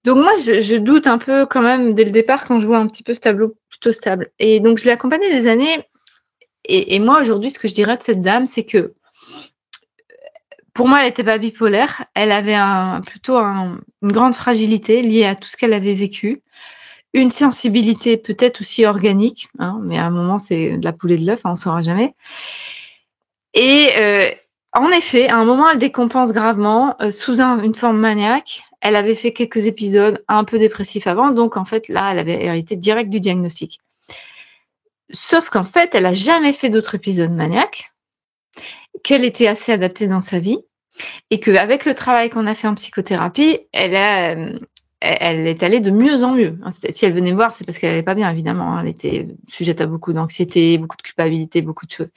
[0.03, 2.87] Donc moi, je, doute un peu quand même dès le départ quand je vois un
[2.87, 4.31] petit peu ce tableau plutôt stable.
[4.39, 5.83] Et donc je l'ai accompagnée des années.
[6.69, 8.93] Et, moi aujourd'hui, ce que je dirais de cette dame, c'est que
[10.73, 12.05] pour moi, elle n'était pas bipolaire.
[12.13, 16.43] Elle avait un, plutôt un, une grande fragilité liée à tout ce qu'elle avait vécu.
[17.13, 21.17] Une sensibilité peut-être aussi organique, hein, mais à un moment, c'est de la poule et
[21.17, 22.13] de l'œuf, hein, on ne saura jamais.
[23.59, 24.29] Et euh,
[24.73, 28.61] en effet, à un moment, elle décompense gravement euh, sous un, une forme maniaque.
[28.81, 32.43] Elle avait fait quelques épisodes un peu dépressifs avant, donc en fait, là, elle avait
[32.45, 33.79] hérité direct du diagnostic.
[35.09, 37.91] Sauf qu'en fait, elle n'a jamais fait d'autres épisodes maniaques
[39.03, 40.59] qu'elle était assez adaptée dans sa vie
[41.31, 44.35] et qu'avec le travail qu'on a fait en psychothérapie, elle, a,
[44.99, 46.57] elle est allée de mieux en mieux.
[46.71, 48.73] Si elle venait voir, c'est parce qu'elle n'allait pas bien, évidemment.
[48.73, 48.81] Hein.
[48.81, 52.09] Elle était sujette à beaucoup d'anxiété, beaucoup de culpabilité, beaucoup de choses.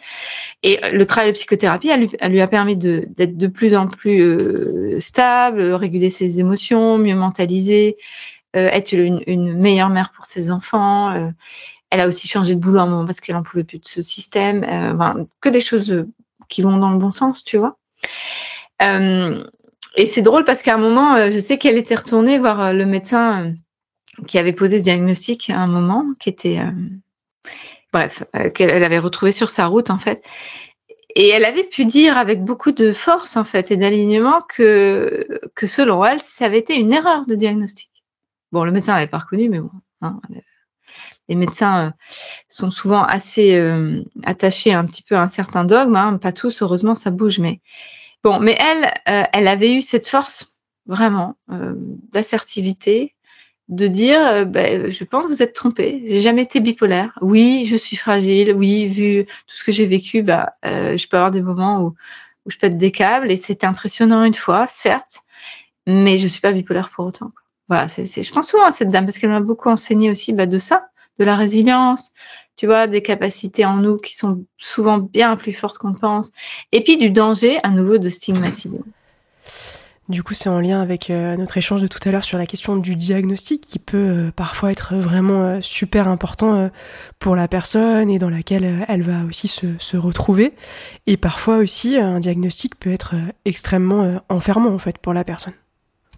[0.63, 4.99] Et le travail de psychothérapie, elle lui, a permis d'être de, plus en plus euh,
[4.99, 7.97] stable, réguler ses émotions, mieux mentaliser,
[8.57, 11.11] euh, être une, meilleure mère pour ses enfants.
[11.11, 11.29] Euh,
[11.91, 13.87] elle a aussi changé de boulot à un moment parce qu'elle en pouvait plus de
[13.87, 14.65] ce système.
[14.65, 16.07] Enfin, que des choses
[16.49, 17.77] qui vont dans le bon sens, tu vois.
[18.83, 19.45] Euh,
[19.97, 22.73] et c'est drôle parce qu'à un moment, euh, je sais qu'elle était retournée voir euh,
[22.73, 23.55] le médecin
[24.27, 26.61] qui avait posé ce diagnostic à un moment, qui était,
[27.93, 28.25] bref,
[28.55, 30.27] qu'elle avait retrouvé sur sa route en fait.
[31.17, 35.67] Et elle avait pu dire avec beaucoup de force en fait et d'alignement que, que
[35.67, 37.91] selon elle, ça avait été une erreur de diagnostic.
[38.53, 39.71] Bon, le médecin l'avait pas reconnu, mais bon,
[40.03, 40.21] hein,
[41.31, 41.91] les médecins euh,
[42.49, 46.61] sont souvent assez euh, attachés un petit peu à un certain dogme, hein, pas tous,
[46.61, 47.61] heureusement ça bouge, mais
[48.23, 50.47] bon, mais elle, euh, elle avait eu cette force
[50.87, 51.37] vraiment
[52.13, 53.15] d'assertivité,
[53.69, 56.03] de dire ben, je pense que vous êtes trompé.
[56.07, 57.17] J'ai jamais été bipolaire.
[57.21, 58.55] Oui, je suis fragile.
[58.57, 61.95] Oui, vu tout ce que j'ai vécu, bah, je peux avoir des moments où,
[62.47, 65.23] je pète des câbles et c'est impressionnant une fois, certes,
[65.87, 67.33] mais je suis pas bipolaire pour autant.
[67.69, 70.47] Voilà, c'est, je pense souvent à cette dame parce qu'elle m'a beaucoup enseigné aussi bah,
[70.47, 72.13] de ça, de la résilience,
[72.61, 76.31] tu vois, des capacités en nous qui sont souvent bien plus fortes qu'on pense,
[76.73, 78.81] et puis du danger à nouveau de stigmatiser.
[80.11, 82.45] Du coup, c'est en lien avec euh, notre échange de tout à l'heure sur la
[82.45, 86.69] question du diagnostic qui peut euh, parfois être vraiment euh, super important
[87.19, 90.53] pour la personne et dans laquelle elle va aussi se, se, retrouver.
[91.07, 93.15] Et parfois aussi, un diagnostic peut être
[93.47, 95.55] extrêmement enfermant en fait pour la personne.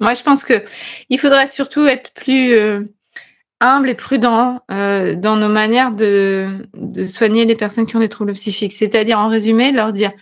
[0.01, 0.65] Moi, je pense que
[1.09, 2.53] il faudrait surtout être plus
[3.63, 8.35] humble et prudent dans nos manières de, de soigner les personnes qui ont des troubles
[8.35, 8.73] psychiques.
[8.73, 10.13] C'est-à-dire, en résumé, leur dire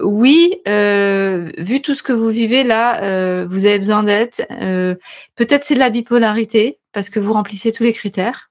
[0.00, 4.32] oui, euh, vu tout ce que vous vivez là, euh, vous avez besoin d'aide.
[4.50, 4.94] Euh,
[5.34, 8.50] peut-être c'est de la bipolarité parce que vous remplissez tous les critères.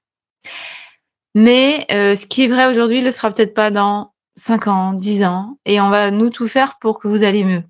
[1.34, 5.58] Mais ce qui est vrai aujourd'hui ne sera peut-être pas dans 5 ans, 10 ans.
[5.66, 7.62] Et on va nous tout faire pour que vous alliez mieux.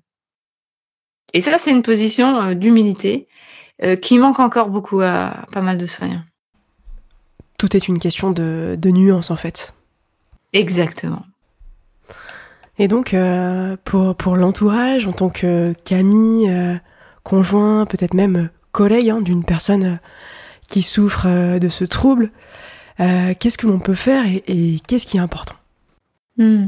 [1.33, 3.27] Et ça, c'est une position d'humilité
[4.01, 6.23] qui manque encore beaucoup à pas mal de soignants.
[7.59, 9.75] Tout est une question de, de nuance en fait.
[10.53, 11.23] Exactement.
[12.79, 16.75] Et donc, euh, pour, pour l'entourage, en tant que Camille, euh,
[17.23, 19.95] conjoint, peut-être même collègue hein, d'une personne euh,
[20.69, 22.31] qui souffre de ce trouble,
[22.97, 25.55] qu'est-ce que l'on peut faire et, qu'est-ce qui est important?
[26.37, 26.67] Hmm.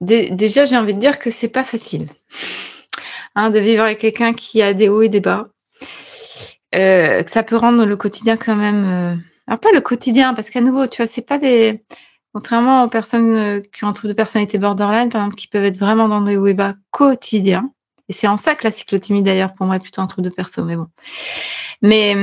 [0.00, 2.06] Déjà, j'ai envie de dire que c'est pas facile
[3.34, 5.48] hein, de vivre avec quelqu'un qui a des hauts et des bas.
[6.72, 9.22] Que ça peut rendre le quotidien quand même.
[9.46, 11.82] alors pas le quotidien, parce qu'à nouveau, tu vois, c'est pas des
[12.34, 15.64] Contrairement aux personnes euh, qui ont un trouble de personnalité borderline, par exemple, qui peuvent
[15.64, 16.48] être vraiment dans des hauts
[16.90, 17.70] quotidiens.
[18.08, 20.34] Et c'est en ça que la cyclothymie, d'ailleurs, pour moi, est plutôt un trouble de
[20.34, 20.86] perso, mais bon.
[21.82, 22.14] Mais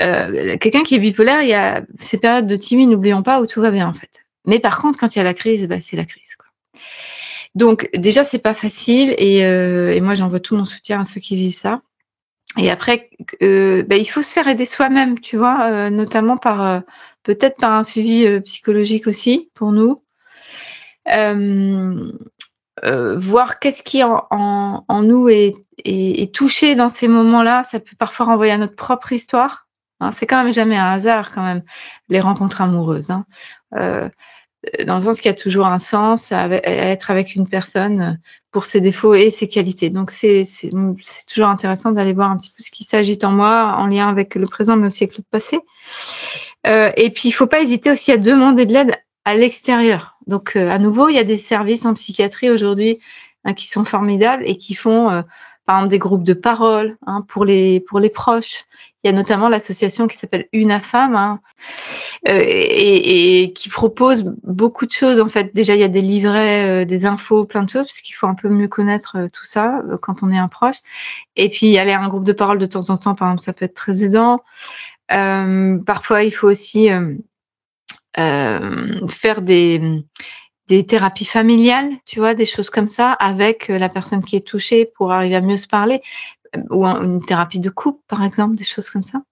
[0.00, 3.46] euh, quelqu'un qui est bipolaire, il y a ces périodes de timide, n'oublions pas, où
[3.46, 4.10] tout va bien, en fait.
[4.46, 6.36] Mais par contre, quand il y a la crise, bah, c'est la crise.
[6.36, 6.46] Quoi.
[7.56, 9.14] Donc, déjà, c'est pas facile.
[9.18, 11.82] Et, euh, et moi, j'envoie tout mon soutien à ceux qui vivent ça.
[12.58, 13.10] Et après,
[13.42, 16.82] euh, bah, il faut se faire aider soi-même, tu vois, euh, notamment par
[17.22, 20.02] peut-être par un suivi euh, psychologique aussi pour nous.
[21.08, 22.12] Euh,
[22.84, 28.26] euh, voir qu'est-ce qui en, nous est, est, touché dans ces moments-là, ça peut parfois
[28.26, 29.68] renvoyer à notre propre histoire.
[30.00, 31.62] Hein, c'est quand même jamais un hasard quand même
[32.08, 33.10] les rencontres amoureuses.
[33.10, 33.26] Hein.
[34.80, 38.20] Euh, dans le sens qu'il y a toujours un sens à, être avec une personne
[38.50, 39.90] pour ses défauts et ses qualités.
[39.90, 40.44] Donc c'est
[41.26, 44.34] toujours intéressant d'aller voir un petit peu ce qui s'agit en moi en lien avec
[44.34, 45.58] le présent mais aussi avec le passé.
[46.66, 48.94] Euh, et puis, il faut pas hésiter aussi à demander de l'aide
[49.24, 50.16] à l'extérieur.
[50.26, 52.98] Donc, euh, à nouveau, il y a des services en psychiatrie aujourd'hui
[53.44, 55.22] hein, qui sont formidables et qui font, euh,
[55.66, 58.64] par exemple, des groupes de parole hein, pour les pour les proches.
[59.04, 61.40] Il y a notamment l'association qui s'appelle UNAFAM hein,
[62.24, 65.20] et, et, qui propose beaucoup de choses.
[65.20, 68.14] En fait, déjà, il y a des livrets, des infos, plein de choses, parce qu'il
[68.14, 70.76] faut un peu mieux connaître tout ça quand on est un proche.
[71.34, 73.52] Et puis, aller à un groupe de parole de temps en temps, par exemple, ça
[73.52, 74.44] peut être très aidant.
[75.12, 77.14] Euh, parfois, il faut aussi euh,
[78.18, 80.04] euh, faire des,
[80.76, 84.84] des thérapies familiales, tu vois, des choses comme ça, avec la personne qui est touchée
[84.84, 86.02] pour arriver à mieux se parler,
[86.70, 89.22] ou une thérapie de couple, par exemple, des choses comme ça.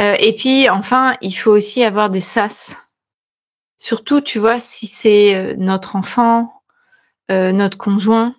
[0.00, 2.76] et puis, enfin, il faut aussi avoir des sas.
[3.78, 6.52] Surtout, tu vois, si c'est notre enfant,
[7.28, 8.34] notre conjoint,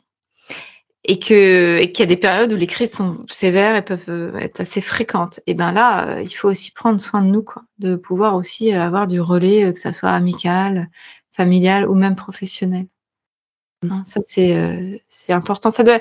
[1.05, 4.09] et que et qu'il y a des périodes où les crises sont sévères et peuvent
[4.09, 5.39] euh, être assez fréquentes.
[5.47, 8.73] Et ben là, euh, il faut aussi prendre soin de nous, quoi, de pouvoir aussi
[8.73, 10.89] euh, avoir du relais, que ça soit amical,
[11.33, 12.87] familial ou même professionnel.
[14.05, 15.69] Ça c'est c'est important.
[15.69, 15.99] Ça doit,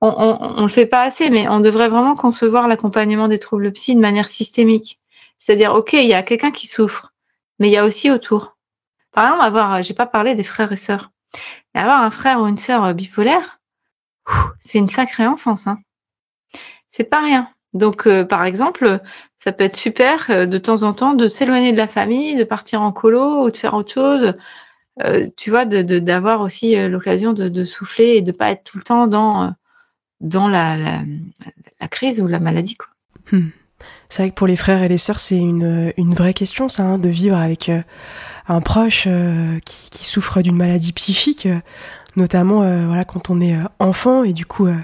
[0.00, 0.08] on,
[0.56, 4.00] on le fait pas assez, mais on devrait vraiment concevoir l'accompagnement des troubles psy de
[4.00, 5.00] manière systémique.
[5.36, 7.12] C'est-à-dire, ok, il y a quelqu'un qui souffre,
[7.58, 8.56] mais il y a aussi autour.
[9.10, 11.10] Par exemple, avoir, j'ai pas parlé des frères et sœurs,
[11.74, 13.58] mais avoir un frère ou une sœur bipolaire
[14.58, 15.66] c'est une sacrée enfance.
[15.66, 15.78] Hein.
[16.90, 17.50] C'est pas rien.
[17.74, 19.00] Donc, euh, par exemple,
[19.38, 22.44] ça peut être super euh, de temps en temps de s'éloigner de la famille, de
[22.44, 24.34] partir en colo ou de faire autre chose.
[25.04, 29.06] Euh, tu vois, d'avoir aussi l'occasion de, souffler et de pas être tout le temps
[29.06, 29.54] dans
[30.20, 32.76] dans la, la, crise ou la maladie.
[33.30, 33.50] Hmm.
[34.08, 36.82] C'est vrai que pour les frères et les sœurs, c'est une, une vraie question, ça,
[36.82, 37.70] hein, de vivre avec
[38.48, 39.06] un proche
[39.64, 41.46] qui, qui, souffre d'une maladie psychique
[42.18, 44.76] notamment euh, quand on est euh, enfant et du coup euh,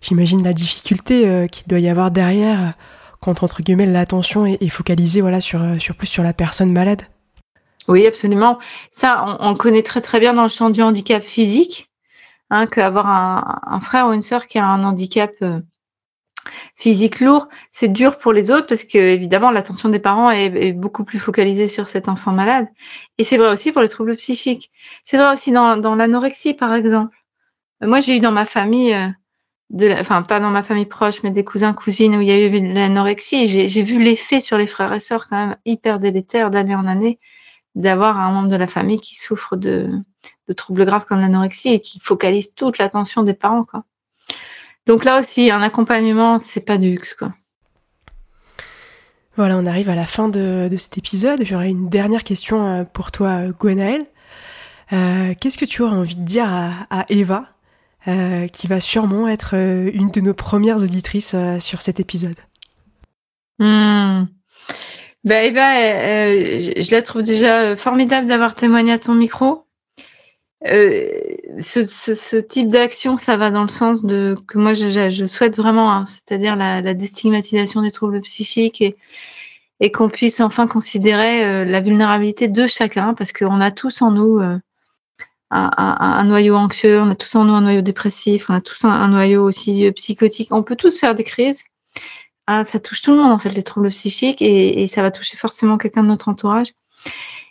[0.00, 2.74] j'imagine la difficulté qu'il doit y avoir derrière
[3.20, 5.60] quand entre guillemets l'attention est, focalisée voilà sur
[5.98, 7.02] plus sur la personne malade.
[7.88, 8.60] Oui, absolument.
[8.92, 11.90] Ça, on, connaît très très bien dans le champ du handicap physique,
[12.50, 15.32] hein, qu'avoir un, un, frère ou une sœur qui a un handicap
[16.74, 21.04] physique lourd, c'est dur pour les autres parce que évidemment l'attention des parents est, beaucoup
[21.04, 22.66] plus focalisée sur cet enfant malade.
[23.18, 24.70] Et c'est vrai aussi pour les troubles psychiques.
[25.04, 27.16] C'est vrai aussi dans, l'anorexie par exemple.
[27.80, 29.08] Moi j'ai eu dans ma famille, euh,
[29.70, 32.38] de enfin pas dans ma famille proche, mais des cousins cousines où il y a
[32.38, 33.46] eu l'anorexie.
[33.46, 37.18] J'ai vu l'effet sur les frères et sœurs quand même hyper délétère d'année en année
[37.74, 39.88] d'avoir un membre de la famille qui souffre de,
[40.48, 43.84] de troubles graves comme l'anorexie et qui focalise toute l'attention des parents quoi.
[44.86, 47.32] Donc là aussi, un accompagnement, c'est pas du luxe, quoi.
[49.36, 51.42] Voilà, on arrive à la fin de, cet épisode.
[51.44, 54.04] J'aurais une dernière question euh, pour toi, Gwenaël.
[54.92, 57.46] Euh, qu'est-ce que tu aurais envie de dire à, Eva,
[58.08, 62.36] euh, qui va sûrement être une de nos premières auditrices sur cet épisode?
[63.58, 69.64] Bah, Eva, je la trouve déjà formidable d'avoir témoigné à ton micro.
[70.66, 71.10] Euh,
[71.60, 75.26] ce, ce, ce, type d'action, ça va dans le sens de que moi je, je
[75.26, 78.96] souhaite vraiment, hein, c'est-à-dire la, la, déstigmatisation des troubles psychiques et,
[79.80, 84.12] et qu'on puisse enfin considérer euh, la vulnérabilité de chacun, parce qu'on a tous en
[84.12, 84.56] nous euh,
[85.50, 88.60] un, un, un, noyau anxieux, on a tous en nous un noyau dépressif, on a
[88.60, 90.48] tous un, noyau aussi psychotique.
[90.52, 91.64] On peut tous faire des crises.
[92.46, 95.10] Ah, ça touche tout le monde en fait les troubles psychiques et, et ça va
[95.10, 96.72] toucher forcément quelqu'un de notre entourage.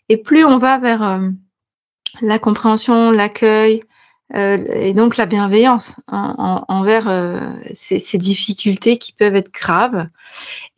[0.08, 1.22] Et plus on va vers
[2.20, 3.84] la compréhension, l'accueil
[4.36, 10.08] euh, et donc la bienveillance envers euh, ces, difficultés qui peuvent être graves,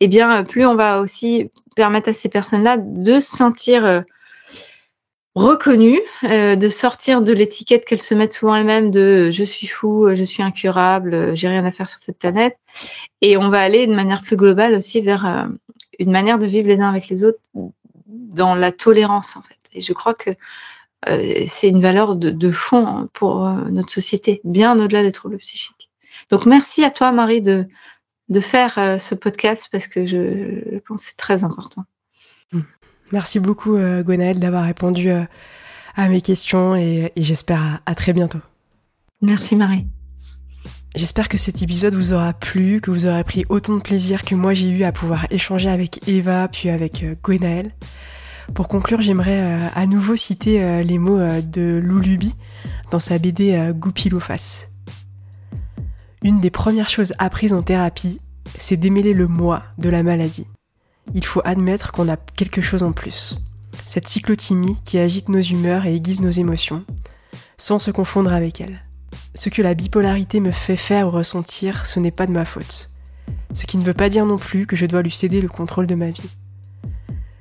[0.00, 4.00] eh bien plus on va aussi permettre à ces personnes-là de se sentir euh,
[5.36, 10.24] reconnues, de sortir de l'étiquette qu'elles se mettent souvent elles-mêmes de je suis fou, je
[10.24, 12.56] suis incurable, j'ai rien à faire sur cette planète,
[13.20, 15.48] et on va aller de manière plus globale aussi vers
[15.98, 17.40] une manière de vivre les uns avec les autres
[18.06, 19.58] dans la tolérance en fait.
[19.72, 20.34] Et je crois que euh,
[21.46, 25.90] c'est une valeur de, fond pour euh, notre société, bien au-delà des troubles psychiques.
[26.30, 27.66] Donc merci à toi Marie de,
[28.28, 31.84] de faire euh, ce podcast parce que je, pense que c'est très important.
[33.12, 38.40] Merci beaucoup Gwenaëlle d'avoir répondu à mes questions et, j'espère à, très bientôt.
[39.20, 39.86] Merci Marie.
[40.94, 44.34] J'espère que cet épisode vous aura plu, que vous aurez pris autant de plaisir que
[44.34, 47.72] moi j'ai eu à pouvoir échanger avec Eva puis avec Gwenaëlle.
[48.52, 52.34] Pour conclure, j'aimerais euh, à nouveau citer euh, les mots euh, de Loulubi
[52.90, 54.68] dans sa BD Goupilou-Face.
[56.22, 58.20] Une des premières choses apprises en thérapie,
[58.58, 60.46] c'est démêler le moi de la maladie.
[61.14, 63.38] Il faut admettre qu'on a quelque chose en plus.
[63.86, 66.84] Cette cyclotimie qui agite nos humeurs et aiguise nos émotions,
[67.58, 68.84] sans se confondre avec elles.
[69.34, 72.90] Ce que la bipolarité me fait faire ou ressentir, ce n'est pas de ma faute.
[73.54, 75.86] Ce qui ne veut pas dire non plus que je dois lui céder le contrôle
[75.86, 76.30] de ma vie.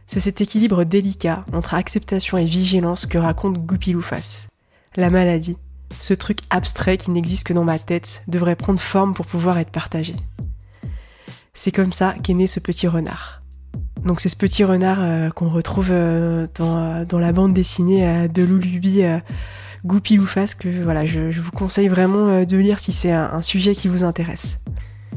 [0.07, 4.47] C'est cet équilibre délicat entre acceptation et vigilance que raconte Goupiloufas.
[4.95, 5.57] La maladie,
[5.99, 9.71] ce truc abstrait qui n'existe que dans ma tête, devrait prendre forme pour pouvoir être
[9.71, 10.15] partagé.
[11.53, 13.41] C'est comme ça qu'est né ce petit renard.
[14.05, 18.27] Donc c'est ce petit renard euh, qu'on retrouve euh, dans, dans, la bande dessinée euh,
[18.27, 19.01] de Loulubi
[19.85, 24.03] Goupiloufas que voilà, je, vous conseille vraiment de lire si c'est un sujet qui vous
[24.03, 24.59] intéresse.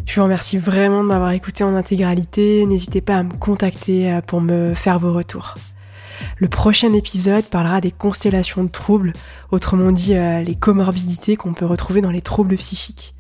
[0.07, 2.65] Je vous remercie vraiment de m'avoir écouté en intégralité.
[2.65, 5.55] N'hésitez pas à me contacter euh, pour me faire vos retours.
[6.39, 9.13] Le prochain épisode parlera des constellations de troubles,
[9.51, 13.15] autrement dit euh, les comorbidités qu'on peut retrouver dans les troubles psychiques.